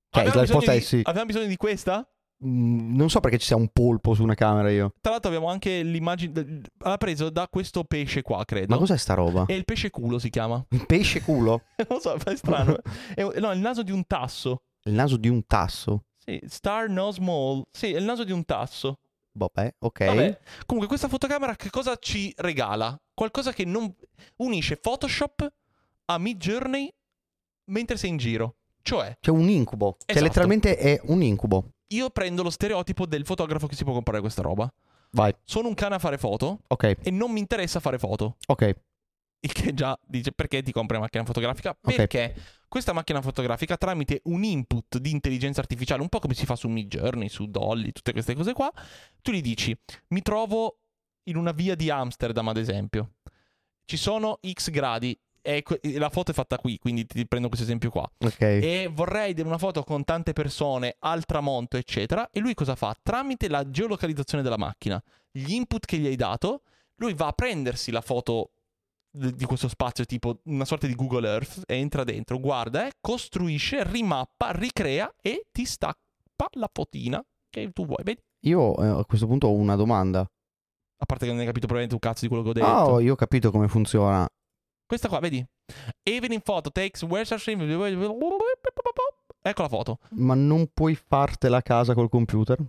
Cioè, 0.10 0.26
la 0.34 0.42
risposta 0.42 0.72
di- 0.72 0.78
è 0.78 0.82
sì. 0.82 1.02
Avevamo 1.04 1.26
bisogno 1.26 1.48
di 1.48 1.58
questa? 1.58 2.08
Mm, 2.46 2.96
Non 2.96 3.10
so 3.10 3.20
perché 3.20 3.38
ci 3.38 3.48
sia 3.48 3.56
un 3.58 3.68
polpo 3.68 4.14
su 4.14 4.24
una 4.24 4.34
camera 4.36 4.70
io. 4.70 4.94
Tra 5.02 5.12
l'altro 5.12 5.30
abbiamo 5.30 5.50
anche 5.50 5.82
l'immagine... 5.82 6.62
Ha 6.80 6.98
preso 6.98 7.30
da 7.30 7.48
questo 7.50 7.84
pesce 7.84 8.22
qua, 8.22 8.46
credo. 8.46 8.74
Ma 8.74 8.78
cos'è 8.80 8.96
sta 8.98 9.14
roba? 9.14 9.46
E 9.48 9.56
il 9.56 9.66
pesce 9.66 9.90
culo 9.90 10.20
si 10.20 10.30
chiama. 10.30 10.64
Un 10.70 10.86
pesce 10.86 11.22
culo? 11.22 11.64
non 11.90 12.00
so, 12.00 12.14
è 12.16 12.36
strano. 12.36 12.78
È 13.14 13.22
no, 13.22 13.52
il 13.52 13.60
naso 13.60 13.84
di 13.84 13.92
un 13.92 14.06
tasso. 14.08 14.64
Il 14.84 14.94
naso 14.94 15.18
di 15.18 15.28
un 15.28 15.46
tasso? 15.46 16.06
Sì, 16.18 16.40
Star 16.48 16.88
Nose 16.88 17.20
Mole. 17.20 17.64
Sì, 17.72 17.92
è 17.92 17.98
il 17.98 18.06
naso 18.06 18.24
di 18.24 18.32
un 18.32 18.46
tasso. 18.46 19.00
Vabbè, 19.34 19.76
ok. 19.80 20.06
Vabbè. 20.06 20.40
Comunque, 20.66 20.88
questa 20.88 21.10
fotocamera 21.10 21.56
che 21.56 21.70
cosa 21.70 21.98
ci 21.98 22.34
regala? 22.38 22.98
Qualcosa 23.14 23.52
che 23.52 23.66
non 23.66 23.94
unisce 24.38 24.78
Photoshop 24.78 25.52
a 26.06 26.18
Mid 26.18 26.38
Journey 26.38 26.94
mentre 27.66 27.98
sei 27.98 28.10
in 28.10 28.18
giro. 28.18 28.56
Cioè, 28.82 29.18
C'è 29.20 29.32
un 29.32 29.48
incubo. 29.50 29.96
Cioè, 30.00 30.12
Esatto. 30.12 30.26
letteralmente 30.26 30.78
è 30.78 31.00
un 31.06 31.22
incubo. 31.22 31.70
io 31.94 32.10
prendo 32.10 32.44
lo 32.44 32.50
stereotipo 32.50 33.06
del 33.06 33.26
fotografo 33.26 33.68
che 33.68 33.76
si 33.76 33.84
può 33.84 33.94
comprare 33.94 34.20
questa 34.20 34.42
roba. 34.42 34.72
Vai. 35.12 35.34
Sono 35.44 35.68
un 35.68 35.74
cane 35.76 35.96
a 35.96 36.00
fare 36.00 36.18
foto 36.18 36.62
Ok, 36.68 36.98
e 37.04 37.12
non 37.12 37.32
mi 37.32 37.40
interessa 37.40 37.80
fare 37.80 38.00
foto. 38.00 38.38
ok. 38.48 38.76
Il 39.42 39.52
che 39.52 39.74
già 39.74 39.98
dice 40.06 40.32
perché 40.32 40.62
ti 40.64 40.72
compri 40.72 40.96
una 40.96 41.04
macchina 41.06 41.26
fotografica? 41.26 41.76
Perché 41.80 42.34
questa 42.70 42.94
macchina 42.94 43.22
fotografica 43.22 43.76
tramite 43.78 44.22
un 44.26 44.44
input 44.44 44.98
di 45.00 45.12
intelligenza 45.12 45.60
artificiale, 45.60 46.02
un 46.02 46.08
po' 46.10 46.20
come 46.20 46.34
si 46.34 46.46
fa 46.46 46.56
su 46.56 46.68
Midjourney, 46.70 47.28
su 47.30 47.46
Dolly, 47.48 47.92
tutte 47.92 48.14
queste 48.14 48.36
cose 48.36 48.54
qua, 48.54 48.72
tu 49.22 49.32
gli 49.32 49.42
dici 49.42 49.78
mi 50.08 50.22
trovo 50.22 50.78
in 51.24 51.36
una 51.36 51.52
via 51.52 51.76
di 51.76 51.90
Amsterdam 51.90 52.48
ad 52.48 52.58
esempio, 52.58 53.16
ci 53.86 53.98
sono 53.98 54.40
x 54.50 54.70
gradi 54.70 55.18
que- 55.44 55.80
la 55.98 56.10
foto 56.10 56.32
è 56.32 56.34
fatta 56.34 56.58
qui, 56.58 56.78
quindi 56.80 57.06
ti 57.06 57.28
prendo 57.28 57.48
questo 57.48 57.66
esempio 57.66 57.90
qua. 57.90 58.10
Ok. 58.20 58.42
E 58.42 58.90
vorrei 58.92 59.36
una 59.42 59.58
foto 59.58 59.84
con 59.84 60.04
tante 60.04 60.34
persone 60.34 60.96
al 61.00 61.26
tramonto, 61.26 61.78
eccetera. 61.78 62.30
E 62.32 62.40
lui 62.40 62.54
cosa 62.54 62.76
fa? 62.76 62.96
Tramite 63.02 63.50
la 63.50 63.70
geolocalizzazione 63.70 64.44
della 64.44 64.58
macchina, 64.58 65.02
gli 65.32 65.54
input 65.54 65.86
che 65.86 65.98
gli 65.98 66.08
hai 66.08 66.16
dato, 66.16 66.64
lui 66.96 67.14
va 67.14 67.28
a 67.28 67.34
prendersi 67.34 67.92
la 67.92 68.02
foto 68.02 68.52
di 69.16 69.46
questo 69.46 69.68
spazio, 69.68 70.06
tipo 70.06 70.40
una 70.46 70.66
sorta 70.66 70.88
di 70.88 70.96
Google 70.96 71.28
Earth, 71.28 71.64
entra 71.68 72.04
dentro, 72.04 72.40
guarda, 72.40 72.88
eh, 72.88 72.94
costruisce, 73.00 73.84
rimappa, 73.84 74.52
ricrea 74.52 75.14
e 75.22 75.46
ti 75.52 75.66
stappa 75.66 76.48
la 76.54 76.70
fotina 76.72 77.24
che 77.50 77.70
tu 77.72 77.86
vuoi. 77.86 78.04
Vedi? 78.04 78.20
Io 78.46 78.76
eh, 78.82 78.88
a 78.88 79.06
questo 79.06 79.28
punto 79.28 79.48
ho 79.48 79.54
una 79.54 79.76
domanda. 79.76 80.22
A 80.22 81.06
parte 81.06 81.26
che 81.26 81.32
non 81.32 81.42
hai 81.42 81.46
capito 81.46 81.68
probabilmente 81.68 81.94
un 81.94 82.00
cazzo 82.00 82.26
di 82.26 82.28
quello 82.28 82.44
che 82.44 82.50
ho 82.50 82.54
detto. 82.54 82.92
Oh, 82.92 83.00
io 83.00 83.14
ho 83.14 83.16
capito 83.16 83.52
come 83.52 83.68
funziona. 83.68 84.28
Questa 84.94 85.10
qua, 85.10 85.22
vedi? 85.22 85.44
Even 86.04 86.34
in 86.34 86.42
photo 86.42 86.72
takes 86.72 87.04
stream? 87.38 87.62
Ecco 89.42 89.62
la 89.64 89.68
foto. 89.68 89.98
Ma 90.10 90.36
non 90.36 90.70
puoi 90.72 90.94
fartela 90.94 91.58
a 91.58 91.62
casa 91.64 91.96
col 91.96 92.10
computer? 92.10 92.64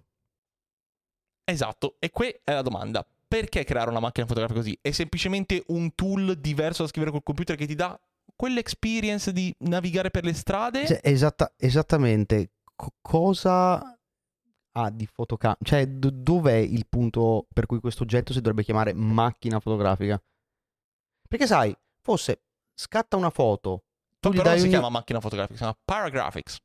Esatto, 1.45 1.97
e 1.99 2.09
qui 2.09 2.35
è 2.43 2.55
la 2.55 2.63
domanda. 2.63 3.07
Perché 3.29 3.65
creare 3.65 3.91
una 3.91 4.01
macchina 4.01 4.27
fotografica 4.27 4.59
così? 4.59 4.79
È 4.81 4.91
semplicemente 4.91 5.65
un 5.67 5.95
tool 5.95 6.41
diverso 6.41 6.85
da 6.85 6.89
scrivere 6.89 7.13
col 7.13 7.23
computer 7.23 7.57
che 7.57 7.67
ti 7.67 7.75
dà 7.75 8.01
quell'experience 8.35 9.31
di 9.31 9.55
navigare 9.59 10.11
per 10.11 10.25
le 10.25 10.33
strade? 10.33 10.87
Cioè, 10.87 11.01
esatta- 11.03 11.53
esattamente. 11.59 12.53
Co- 12.75 12.95
cosa 13.03 13.99
ha 14.73 14.91
di 14.91 15.05
fotocamera? 15.05 15.61
Cioè, 15.63 15.87
d- 15.87 16.11
dov'è 16.11 16.57
il 16.57 16.87
punto 16.89 17.47
per 17.53 17.67
cui 17.67 17.81
questo 17.81 18.03
oggetto 18.03 18.33
si 18.33 18.39
dovrebbe 18.39 18.65
chiamare 18.65 18.95
macchina 18.95 19.61
fotografica? 19.61 20.19
Perché 21.29 21.47
sai, 21.47 21.77
fosse 22.05 22.43
scatta 22.75 23.17
una 23.17 23.31
foto, 23.31 23.85
tu 24.21 24.31
gli 24.31 24.37
però 24.37 24.51
non 24.51 24.59
si 24.59 24.65
un... 24.65 24.71
chiama 24.71 24.89
macchina 24.91 25.21
fotografica, 25.21 25.55
si 25.55 25.63
chiama 25.63 25.77
paragraphics. 25.85 26.59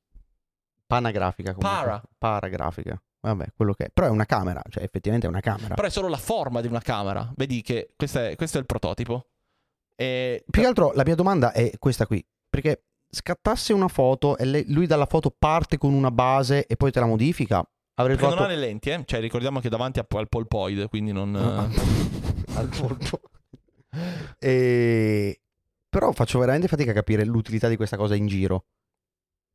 Panagrafica 0.86 1.54
comunque. 1.54 1.84
Para. 1.84 2.04
Paragrafica. 2.17 3.02
Vabbè, 3.21 3.47
quello 3.56 3.73
che 3.73 3.86
è. 3.86 3.89
Però 3.93 4.08
è 4.08 4.10
una 4.10 4.25
camera, 4.25 4.62
cioè 4.69 4.84
effettivamente 4.84 5.28
è 5.28 5.30
una 5.30 5.39
camera. 5.39 5.75
Però 5.75 5.88
è 5.88 5.91
solo 5.91 6.08
la 6.08 6.17
forma 6.17 6.62
di 6.62 6.67
una 6.67 6.80
camera. 6.80 7.32
Vedi 7.36 7.62
che 7.62 7.93
questo 7.95 8.19
è, 8.19 8.36
questo 8.36 8.58
è 8.58 8.60
il 8.60 8.65
prototipo. 8.65 9.28
E... 9.95 10.43
Più 10.49 10.62
che 10.62 10.67
altro 10.67 10.91
la 10.93 11.04
mia 11.06 11.15
domanda 11.15 11.52
è 11.52 11.71
questa 11.78 12.08
qui, 12.08 12.25
perché 12.49 12.86
scattasse 13.10 13.73
una 13.73 13.88
foto 13.88 14.38
e 14.38 14.45
lei- 14.45 14.71
lui 14.71 14.88
dalla 14.88 15.06
foto 15.06 15.34
parte 15.38 15.78
con 15.78 15.93
una 15.93 16.12
base 16.12 16.65
e 16.65 16.75
poi 16.75 16.91
te 16.91 16.99
la 16.99 17.06
modifica, 17.06 17.58
avrei 17.95 18.15
Perché 18.15 18.30
non 18.30 18.38
trovato... 18.38 18.43
ha 18.43 18.56
le 18.56 18.65
lenti, 18.65 18.89
eh? 18.89 19.04
Cioè, 19.06 19.19
ricordiamo 19.19 19.60
che 19.60 19.69
davanti 19.69 19.99
al 19.99 20.28
polpoide, 20.28 20.88
quindi 20.88 21.12
non... 21.12 21.36
Ah, 21.36 21.69
al 22.58 22.67
polpo. 22.67 23.19
E... 24.38 25.39
Però 25.89 26.12
faccio 26.12 26.39
veramente 26.39 26.67
fatica 26.67 26.91
a 26.91 26.93
capire 26.93 27.25
l'utilità 27.25 27.67
di 27.67 27.75
questa 27.75 27.97
cosa 27.97 28.15
in 28.15 28.28
giro. 28.28 28.65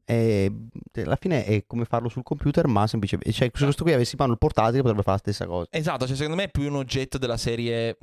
E 0.05 0.53
alla 0.97 1.17
fine 1.17 1.45
è 1.45 1.65
come 1.67 1.85
farlo 1.85 2.09
sul 2.09 2.23
computer, 2.23 2.67
ma 2.67 2.87
semplicemente... 2.87 3.33
Cioè, 3.33 3.51
se 3.55 3.65
questo 3.65 3.85
qui 3.85 3.93
avessi 3.93 4.13
in 4.13 4.19
mano 4.21 4.33
il 4.33 4.39
portatile 4.39 4.83
potrebbe 4.83 5.03
fare 5.03 5.17
la 5.17 5.23
stessa 5.23 5.47
cosa. 5.47 5.69
Esatto, 5.71 6.07
cioè 6.07 6.17
secondo 6.17 6.37
me 6.37 6.45
è 6.45 6.51
più 6.51 6.67
un 6.69 6.77
oggetto 6.77 7.19
della 7.19 7.37
serie... 7.37 7.97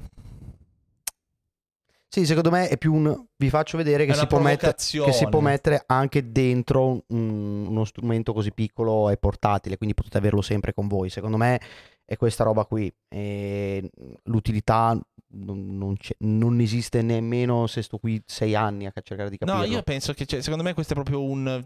Sì, 2.08 2.26
secondo 2.26 2.52
me 2.52 2.68
è 2.68 2.78
più 2.78 2.94
un... 2.94 3.26
Vi 3.38 3.50
faccio 3.50 3.78
vedere 3.78 4.06
che, 4.06 4.14
si 4.14 4.28
può, 4.28 4.40
mettere, 4.40 4.76
che 4.76 5.14
si 5.14 5.30
può 5.30 5.40
mettere 5.40 5.84
anche 5.86 6.32
dentro 6.32 7.04
un- 7.08 7.68
uno 7.68 7.86
strumento 7.86 8.34
così 8.34 8.52
piccolo 8.52 9.10
e 9.10 9.16
portatile, 9.16 9.78
quindi 9.78 9.96
potete 9.96 10.18
averlo 10.18 10.42
sempre 10.42 10.74
con 10.74 10.88
voi. 10.90 11.10
Secondo 11.10 11.38
me 11.38 11.62
è 12.04 12.18
questa 12.18 12.44
roba 12.44 12.66
qui. 12.66 12.94
E 13.08 13.90
l'utilità 14.24 15.00
non, 15.34 15.78
non 15.78 15.96
c'è- 15.98 16.16
non 16.20 16.60
esiste 16.60 17.02
nemmeno 17.02 17.68
se 17.68 17.82
sto 17.82 17.98
qui 17.98 18.22
sei 18.26 18.56
anni 18.56 18.86
a 18.86 18.94
cercare 19.02 19.30
di 19.30 19.38
capirlo. 19.38 19.62
No, 19.62 19.66
io 19.66 19.82
penso 19.84 20.14
che 20.14 20.26
cioè, 20.26 20.42
secondo 20.42 20.64
me 20.64 20.74
questo 20.74 20.94
è 20.94 20.96
proprio 20.96 21.24
un, 21.24 21.64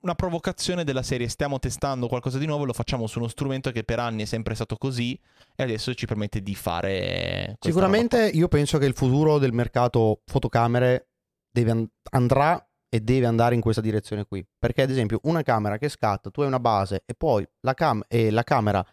una 0.00 0.14
provocazione 0.14 0.84
della 0.84 1.02
serie 1.02 1.28
stiamo 1.28 1.58
testando 1.58 2.08
qualcosa 2.08 2.38
di 2.38 2.46
nuovo, 2.46 2.64
lo 2.64 2.72
facciamo 2.72 3.06
su 3.06 3.18
uno 3.18 3.28
strumento 3.28 3.70
che 3.72 3.84
per 3.84 3.98
anni 3.98 4.22
è 4.22 4.26
sempre 4.26 4.54
stato 4.54 4.76
così 4.76 5.18
e 5.56 5.62
adesso 5.62 5.94
ci 5.94 6.06
permette 6.06 6.42
di 6.42 6.54
fare... 6.54 7.56
Sicuramente 7.60 8.28
io 8.28 8.48
penso 8.48 8.78
che 8.78 8.86
il 8.86 8.94
futuro 8.94 9.38
del 9.38 9.52
mercato 9.52 10.20
fotocamere 10.26 11.08
deve 11.50 11.70
and- 11.70 11.88
andrà 12.10 12.66
e 12.88 13.00
deve 13.00 13.26
andare 13.26 13.54
in 13.54 13.60
questa 13.60 13.80
direzione 13.80 14.24
qui. 14.24 14.46
Perché 14.58 14.82
ad 14.82 14.90
esempio 14.90 15.20
una 15.24 15.42
camera 15.42 15.78
che 15.78 15.88
scatta, 15.88 16.30
tu 16.30 16.42
hai 16.42 16.46
una 16.46 16.60
base 16.60 17.02
e 17.06 17.14
poi 17.14 17.44
la, 17.60 17.74
cam- 17.74 18.04
e 18.06 18.30
la 18.30 18.44
camera 18.44 18.84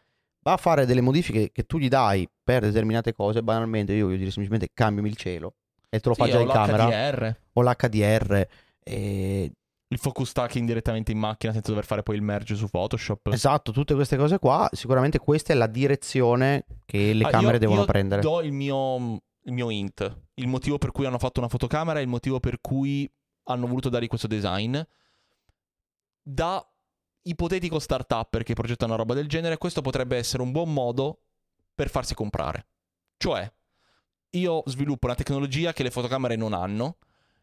va 0.43 0.53
a 0.53 0.57
fare 0.57 0.85
delle 0.85 1.01
modifiche 1.01 1.51
che 1.51 1.63
tu 1.63 1.77
gli 1.77 1.87
dai 1.87 2.27
per 2.43 2.61
determinate 2.61 3.13
cose, 3.13 3.43
banalmente 3.43 3.93
io 3.93 4.05
voglio 4.05 4.17
dire 4.17 4.31
semplicemente 4.31 4.69
cambiami 4.73 5.07
il 5.09 5.15
cielo 5.15 5.53
e 5.89 5.99
te 5.99 6.09
lo 6.09 6.15
fa 6.15 6.25
Sì, 6.25 6.31
già 6.31 6.37
o 6.37 6.41
in 6.41 6.47
camera 6.49 7.37
o 7.53 7.61
l'HDR. 7.61 8.47
E... 8.83 9.51
il 9.87 9.97
focus 9.97 10.29
stacking 10.29 10.65
direttamente 10.65 11.11
in 11.11 11.17
macchina 11.19 11.51
senza 11.53 11.69
dover 11.69 11.85
fare 11.85 12.01
poi 12.01 12.15
il 12.15 12.21
merge 12.21 12.55
su 12.55 12.67
Photoshop. 12.69 13.27
Esatto, 13.27 13.71
tutte 13.71 13.93
queste 13.93 14.17
cose 14.17 14.39
qua, 14.39 14.69
sicuramente 14.71 15.19
questa 15.19 15.53
è 15.53 15.55
la 15.55 15.67
direzione 15.67 16.65
che 16.85 17.13
le 17.13 17.25
Ah, 17.25 17.29
camere 17.29 17.53
io- 17.53 17.59
devono 17.59 17.79
io 17.81 17.85
prendere. 17.85 18.21
Do 18.21 18.41
il 18.41 18.51
mio, 18.53 18.95
il 19.43 19.51
mio 19.53 19.69
int. 19.69 20.17
Il 20.35 20.47
motivo 20.47 20.77
per 20.77 20.91
cui 20.91 21.05
hanno 21.05 21.19
fatto 21.19 21.39
una 21.39 21.49
fotocamera 21.49 21.99
e 21.99 22.01
il 22.03 22.07
motivo 22.07 22.39
per 22.39 22.59
cui 22.61 23.07
hanno 23.43 23.67
voluto 23.67 23.89
dargli 23.89 24.07
questo 24.07 24.27
design. 24.27 24.79
Da 26.23 26.65
ipotetico 27.23 27.79
startup 27.79 28.41
che 28.43 28.53
progetta 28.53 28.85
una 28.85 28.95
roba 28.95 29.13
del 29.13 29.27
genere, 29.27 29.57
questo 29.57 29.81
potrebbe 29.81 30.17
essere 30.17 30.43
un 30.43 30.51
buon 30.51 30.73
modo 30.73 31.19
per 31.73 31.89
farsi 31.89 32.13
comprare. 32.13 32.65
Cioè, 33.17 33.51
io 34.31 34.63
sviluppo 34.65 35.07
una 35.07 35.15
tecnologia 35.15 35.73
che 35.73 35.83
le 35.83 35.91
fotocamere 35.91 36.35
non 36.35 36.53
hanno. 36.53 36.97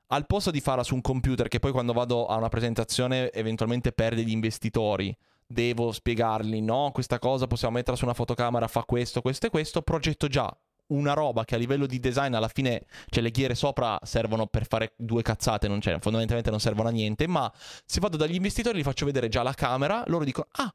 Al 0.08 0.26
posto 0.26 0.50
di 0.50 0.60
farla 0.60 0.82
su 0.82 0.94
un 0.94 1.02
computer 1.02 1.48
che 1.48 1.58
poi 1.58 1.72
quando 1.72 1.92
vado 1.92 2.26
a 2.26 2.36
una 2.36 2.48
presentazione 2.48 3.30
eventualmente 3.30 3.92
perde 3.92 4.22
gli 4.22 4.30
investitori, 4.30 5.14
devo 5.46 5.92
spiegargli 5.92 6.60
no, 6.60 6.90
questa 6.92 7.18
cosa 7.18 7.46
possiamo 7.46 7.76
metterla 7.76 7.98
su 7.98 8.04
una 8.04 8.14
fotocamera, 8.14 8.68
fa 8.68 8.84
questo, 8.84 9.20
questo 9.20 9.46
e 9.46 9.50
questo, 9.50 9.82
progetto 9.82 10.26
già 10.28 10.54
una 10.88 11.12
roba 11.12 11.44
che 11.44 11.54
a 11.54 11.58
livello 11.58 11.86
di 11.86 11.98
design 11.98 12.34
alla 12.34 12.48
fine, 12.48 12.84
cioè 13.08 13.22
le 13.22 13.30
ghiere 13.30 13.54
sopra 13.54 13.98
servono 14.02 14.46
per 14.46 14.66
fare 14.66 14.94
due 14.96 15.22
cazzate, 15.22 15.68
non 15.68 15.80
c'è, 15.80 15.98
fondamentalmente 16.00 16.50
non 16.50 16.60
servono 16.60 16.88
a 16.88 16.92
niente, 16.92 17.26
ma 17.26 17.50
se 17.84 18.00
vado 18.00 18.16
dagli 18.16 18.34
investitori 18.34 18.78
gli 18.78 18.82
faccio 18.82 19.04
vedere 19.06 19.28
già 19.28 19.42
la 19.42 19.54
camera, 19.54 20.02
loro 20.06 20.24
dicono 20.24 20.46
"Ah, 20.52 20.72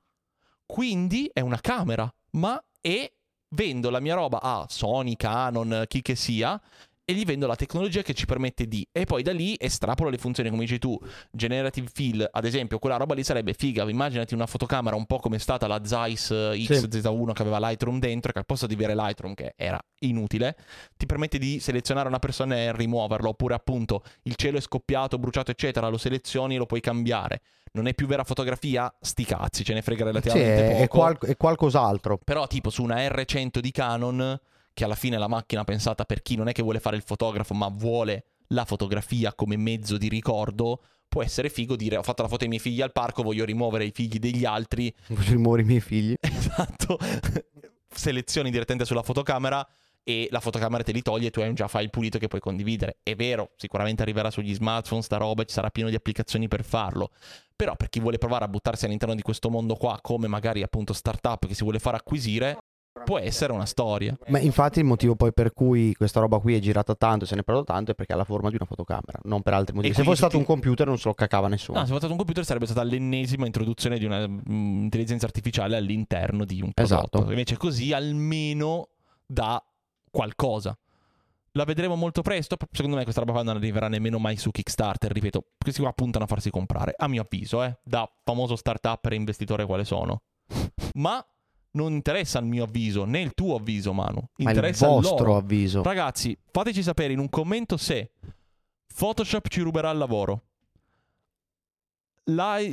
quindi 0.66 1.30
è 1.34 1.40
una 1.40 1.60
camera", 1.60 2.12
ma 2.32 2.64
e 2.82 3.18
vendo 3.50 3.90
la 3.90 4.00
mia 4.00 4.16
roba 4.16 4.42
a 4.42 4.66
Sony, 4.68 5.16
Canon, 5.16 5.86
chi 5.88 6.02
che 6.02 6.16
sia 6.16 6.60
e 7.06 7.14
gli 7.14 7.26
vendo 7.26 7.48
la 7.48 7.56
tecnologia 7.56 8.02
che 8.02 8.14
ci 8.14 8.26
permette 8.26 8.68
di 8.68 8.88
e 8.92 9.04
poi 9.04 9.24
da 9.24 9.34
lì 9.34 9.56
estrapolo 9.60 10.10
le 10.10 10.18
funzioni 10.18 10.50
come 10.50 10.62
dici 10.62 10.80
tu 10.80 10.98
generative 11.32 11.90
fill 11.94 12.28
ad 12.32 12.46
esempio 12.46 12.80
quella 12.80 12.96
roba 12.98 13.14
lì 13.14 13.24
sarebbe 13.24 13.54
figa. 13.54 13.84
Immaginati 13.90 14.34
una 14.34 14.46
fotocamera 14.46 14.96
un 14.96 15.06
po' 15.06 15.20
come 15.20 15.36
è 15.36 15.40
stata 15.40 15.68
la 15.68 15.84
Zeiss 15.84 16.32
eh, 16.32 16.54
XZ1 16.56 17.34
che 17.34 17.42
aveva 17.42 17.60
Lightroom 17.60 18.00
dentro 18.00 18.32
che 18.32 18.40
al 18.40 18.46
posto 18.46 18.68
di 18.68 18.74
avere 18.76 18.96
Lightroom 18.96 19.34
che 19.34 19.54
era 19.58 19.80
inutile 20.00 20.56
ti 20.96 21.06
permette 21.06 21.38
di 21.38 21.60
selezionare 21.60 22.08
una 22.08 22.20
persona 22.20 22.56
e 22.56 22.76
rimuoverla. 22.76 23.28
Oppure 23.28 23.54
appunto 23.54 24.04
il 24.24 24.36
cielo 24.36 24.58
è 24.58 24.62
scoppiato 24.62 25.18
bruciato 25.18 25.52
eccetera 25.52 25.90
lo 25.90 25.98
selezioni 25.98 26.56
e 26.56 26.58
lo 26.58 26.66
puoi 26.66 26.80
cambiare. 26.82 27.42
Non 27.74 27.88
è 27.88 27.94
più 27.96 28.06
vera 28.08 28.24
fotografia? 28.24 28.94
Sti 29.02 29.26
cazzi 29.26 29.64
ce 29.66 29.74
ne 29.74 29.82
frega 29.82 30.02
Sì, 30.06 30.10
relativamente 30.12 30.68
è, 30.68 30.76
è 30.76 30.88
poco. 30.88 30.98
qual- 31.00 31.18
è 31.20 31.36
qualcos'altro. 31.36 32.20
però 32.24 32.46
tipo 32.48 32.70
su 32.70 32.84
una 32.84 32.96
R100 32.98 33.60
di 33.60 33.72
Canon, 33.72 34.40
che 34.74 34.84
alla 34.84 34.96
fine 34.96 35.16
è 35.16 35.20
la 35.20 35.28
macchina 35.28 35.64
pensata 35.64 36.06
per 36.06 36.22
chi 36.22 36.36
non 36.36 36.48
è 36.48 36.52
che 36.52 36.64
vuole 36.64 36.80
fare 36.80 36.96
il 36.96 37.04
fotografo, 37.04 37.54
ma 37.54 37.68
vuole 37.68 38.26
la 38.48 38.66
fotografia 38.66 39.34
come 39.34 39.58
mezzo 39.58 39.98
di 39.98 40.10
ricordo, 40.10 40.82
può 41.08 41.24
essere 41.24 41.50
figo 41.50 41.76
dire 41.76 41.98
ho 41.98 42.04
fatto 42.04 42.24
la 42.24 42.28
foto 42.28 42.44
ai 42.44 42.50
miei 42.50 42.62
figli 42.62 42.82
al 42.82 42.92
parco, 42.92 43.24
voglio 43.24 43.46
rimuovere 43.46 43.86
i 43.86 43.92
figli 43.92 44.18
degli 44.18 44.46
altri. 44.46 44.94
Voglio 45.10 45.32
rimuovere 45.32 45.64
i 45.64 45.66
miei 45.66 45.80
figli. 45.80 46.16
Esatto. 46.20 46.98
Selezioni 47.88 48.50
direttamente 48.50 48.86
sulla 48.86 49.04
fotocamera 49.04 49.66
e 50.04 50.28
la 50.32 50.40
fotocamera 50.40 50.84
te 50.84 50.92
li 50.92 51.02
toglie 51.02 51.28
e 51.28 51.30
tu 51.30 51.40
hai 51.40 51.48
un 51.48 51.56
già 51.56 51.68
file 51.68 51.90
pulito 51.90 52.18
che 52.18 52.28
puoi 52.28 52.42
condividere. 52.42 52.98
È 53.04 53.16
vero, 53.16 53.52
sicuramente 53.56 54.02
arriverà 54.02 54.32
sugli 54.32 54.54
smartphone 54.54 55.02
sta 55.02 55.18
roba, 55.18 55.44
ci 55.44 55.54
sarà 55.54 55.70
pieno 55.70 55.90
di 55.90 55.96
applicazioni 55.96 56.48
per 56.48 56.64
farlo. 56.64 57.12
Però 57.56 57.76
per 57.76 57.90
chi 57.90 58.00
vuole 58.00 58.18
provare 58.18 58.46
a 58.46 58.48
buttarsi 58.48 58.86
all'interno 58.86 59.16
di 59.16 59.22
questo 59.22 59.50
mondo 59.50 59.76
qua, 59.76 60.00
come 60.02 60.28
magari 60.28 60.64
appunto 60.64 60.94
startup 60.94 61.46
che 61.46 61.54
si 61.54 61.64
vuole 61.64 61.80
far 61.80 61.94
acquisire, 61.94 62.58
può 63.04 63.20
essere 63.20 63.54
una 63.54 63.66
storia. 63.66 64.18
Ma 64.28 64.40
infatti 64.40 64.80
il 64.80 64.86
motivo 64.86 65.16
poi 65.16 65.34
per 65.34 65.54
cui 65.54 65.94
questa 65.94 66.20
roba 66.20 66.40
qui 66.40 66.56
è 66.56 66.60
girata 66.60 66.96
tanto 66.96 67.26
e 67.26 67.28
se 67.28 67.36
ne 67.36 67.42
è 67.42 67.44
parlato 67.44 67.66
tanto 67.68 67.92
è 67.92 67.96
perché 67.96 68.14
ha 68.14 68.16
la 68.16 68.24
forma 68.24 68.50
di 68.50 68.56
una 68.56 68.66
fotocamera, 68.66 69.20
non 69.24 69.42
per 69.42 69.54
altri 69.54 69.76
motivi. 69.76 69.94
E 69.94 69.96
Se 69.96 70.04
fosse 70.04 70.18
stato 70.18 70.38
un 70.38 70.46
computer 70.46 70.88
non 70.88 70.98
se 70.98 71.08
lo 71.08 71.14
cacava 71.14 71.48
nessuno. 71.48 71.78
No, 71.78 71.84
se 71.84 71.90
fosse 71.90 72.00
stato 72.00 72.14
un 72.14 72.20
computer 72.20 72.46
sarebbe 72.46 72.66
stata 72.66 72.84
l'ennesima 72.84 73.46
introduzione 73.46 73.98
di 73.98 74.06
un'intelligenza 74.06 75.26
artificiale 75.26 75.76
all'interno 75.76 76.46
di 76.46 76.62
un 76.62 76.72
prodotto. 76.72 77.18
Esatto. 77.18 77.30
Invece 77.30 77.58
così 77.58 77.94
almeno 77.94 78.90
dà 79.26 79.64
qualcosa. 80.10 80.78
La 81.56 81.66
vedremo 81.66 81.96
molto 81.96 82.24
presto. 82.24 82.58
Secondo 82.72 82.96
me 82.98 83.04
questa 83.04 83.22
roba 83.22 83.34
qua 83.34 83.44
non 83.44 83.58
arriverà 83.58 83.88
nemmeno 83.88 84.18
mai 84.18 84.38
su 84.38 84.50
Kickstarter. 84.50 85.12
Ripeto, 85.12 85.46
questi 85.60 85.82
qua 85.82 85.94
puntano 85.94 86.26
a 86.26 86.28
farsi 86.28 86.50
comprare. 86.50 86.96
A 86.98 87.08
mio 87.08 87.22
avviso, 87.22 87.64
eh, 87.64 87.78
da 87.84 88.10
famoso 88.24 88.56
startup 88.56 89.06
e 89.06 89.16
investitore 89.16 89.66
quale 89.66 89.84
sono. 89.84 90.22
Ma 90.94 91.24
non 91.76 91.94
interessa 91.94 92.40
il 92.40 92.46
mio 92.46 92.64
avviso, 92.66 93.04
né 93.06 93.22
il 93.22 93.34
tuo 93.34 93.56
avviso, 93.56 93.94
Manu. 93.94 94.20
Ma 94.38 94.50
il 94.52 94.56
Interessa 94.56 94.88
vostro 94.88 95.18
loro. 95.18 95.38
avviso. 95.38 95.82
Ragazzi, 95.84 96.38
fateci 96.52 96.84
sapere 96.84 97.14
in 97.14 97.20
un 97.20 97.30
commento 97.30 97.78
se 97.78 98.12
Photoshop 98.96 99.48
ci 99.48 99.62
ruberà 99.62 99.90
il 99.92 99.98
lavoro. 99.98 100.44
La, 102.26 102.58
eh, 102.60 102.72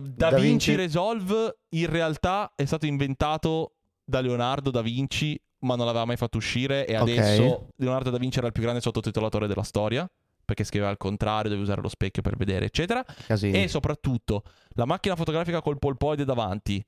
da, 0.00 0.30
Da 0.30 0.36
Vinci 0.36 0.48
Vinci- 0.48 0.74
Resolve 0.76 1.58
in 1.70 1.86
realtà 1.86 2.52
è 2.54 2.64
stato 2.64 2.86
inventato 2.86 3.72
da 4.04 4.20
Leonardo 4.20 4.70
da 4.70 4.82
Vinci, 4.82 5.40
ma 5.60 5.74
non 5.74 5.86
l'aveva 5.86 6.04
mai 6.04 6.16
fatto 6.16 6.36
uscire. 6.36 6.86
E 6.86 6.94
adesso 6.94 7.68
Leonardo 7.76 8.10
da 8.10 8.18
Vinci 8.18 8.38
era 8.38 8.46
il 8.46 8.52
più 8.52 8.62
grande 8.62 8.80
sottotitolatore 8.80 9.46
della 9.46 9.62
storia. 9.62 10.08
Perché 10.44 10.62
scriveva 10.64 10.90
al 10.90 10.98
contrario, 10.98 11.44
dovevi 11.44 11.62
usare 11.62 11.80
lo 11.80 11.88
specchio 11.88 12.20
per 12.20 12.36
vedere, 12.36 12.66
eccetera. 12.66 13.02
Casini. 13.26 13.62
E 13.62 13.66
soprattutto, 13.68 14.42
la 14.74 14.84
macchina 14.84 15.16
fotografica 15.16 15.62
col 15.62 15.78
polpoide 15.78 16.26
davanti 16.26 16.84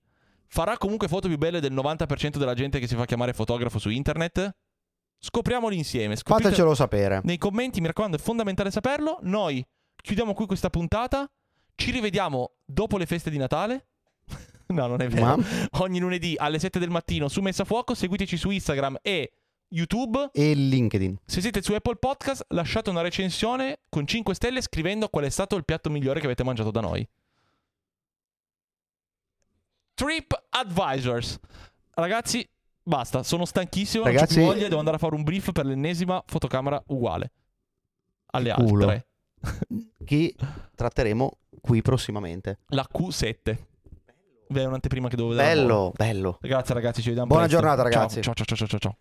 farà 0.49 0.77
comunque 0.79 1.09
foto 1.09 1.29
più 1.29 1.39
belle 1.39 1.61
del 1.61 1.73
90% 1.73 2.37
della 2.37 2.55
gente 2.55 2.79
che 2.79 2.87
si 2.87 2.95
fa 2.95 3.05
chiamare 3.05 3.33
fotografo 3.33 3.79
su 3.79 3.89
internet? 3.91 4.55
Scopriamolo 5.19 5.75
insieme. 5.75 6.17
Scoprite 6.17 6.51
Fatecelo 6.51 6.75
sapere. 6.75 7.21
nei 7.25 7.39
commenti, 7.39 7.81
mi 7.81 7.87
raccomando, 7.87 8.17
è 8.17 8.21
fondamentale 8.21 8.71
saperlo. 8.71 9.19
Noi 9.23 9.65
chiudiamo 9.97 10.35
qui 10.35 10.47
questa 10.47 10.71
puntata. 10.71 11.29
Ci 11.75 11.91
rivediamo 11.91 12.53
dopo 12.65 12.97
le 12.99 13.07
feste 13.07 13.31
di 13.31 13.39
Natale. 13.39 13.87
no, 14.69 14.87
non 14.87 15.01
è 15.01 15.09
vero. 15.09 15.37
Ma- 15.37 15.45
Ogni 15.81 15.99
lunedì 16.01 16.35
alle 16.37 16.59
7 16.59 16.79
del 16.79 16.91
mattino 16.91 17.29
su 17.29 17.41
Messa 17.41 17.63
a 17.63 17.65
Fuoco. 17.67 17.95
Seguiteci 17.95 18.37
su 18.37 18.51
Instagram 18.51 18.99
e 19.03 19.33
YouTube. 19.69 20.31
E 20.33 20.55
LinkedIn. 20.55 21.19
Se 21.25 21.41
siete 21.41 21.61
su 21.63 21.73
Apple 21.73 21.97
Podcast, 21.97 22.45
lasciate 22.49 22.91
una 22.91 23.01
recensione 23.03 23.81
con 23.89 24.07
5 24.07 24.35
stelle 24.35 24.61
scrivendo 24.61 25.09
qual 25.09 25.25
è 25.25 25.31
stato 25.31 25.57
il 25.57 25.65
piatto 25.65 25.91
migliore 25.91 26.21
che 26.21 26.27
avete 26.27 26.45
mangiato 26.45 26.71
da 26.71 26.81
noi. 26.81 27.07
Trip 29.97 30.39
Advisors. 30.51 31.39
Ragazzi, 31.95 32.47
basta, 32.83 33.23
sono 33.23 33.47
stanchissimo, 33.47 34.05
non 34.05 34.13
Ragazzi- 34.13 34.35
c'ho 34.35 34.41
più 34.41 34.51
voglia, 34.53 34.69
devo 34.69 34.79
andare 34.79 34.97
a 34.97 34.99
fare 34.99 35.15
un 35.15 35.23
brief 35.23 35.53
per 35.53 35.65
l'ennesima 35.65 36.23
fotocamera 36.27 36.83
uguale 36.89 37.33
alle 38.33 38.53
culo. 38.53 38.89
altre. 38.91 39.07
Che 40.05 40.35
tratteremo 40.75 41.39
qui 41.63 41.81
prossimamente. 41.81 42.59
La 42.69 42.87
Q7. 42.93 43.57
Beh, 44.49 44.61
è 44.61 44.67
un'anteprima 44.67 45.09
che 45.09 45.17
devo 45.17 45.31
vedere. 45.31 45.55
Bello, 45.55 45.93
bello. 45.97 46.39
Grazie 46.43 46.75
ragazzi, 46.75 47.01
ci 47.01 47.09
vediamo 47.09 47.29
Buona 47.29 47.47
presto. 47.47 47.61
giornata, 47.63 47.83
Ciao, 47.91 47.99
ragazzi. 48.01 48.21
Ciao, 48.23 48.35
ciao, 48.35 48.45
ciao, 48.45 48.67
ciao, 48.67 48.79
ciao. 48.79 48.97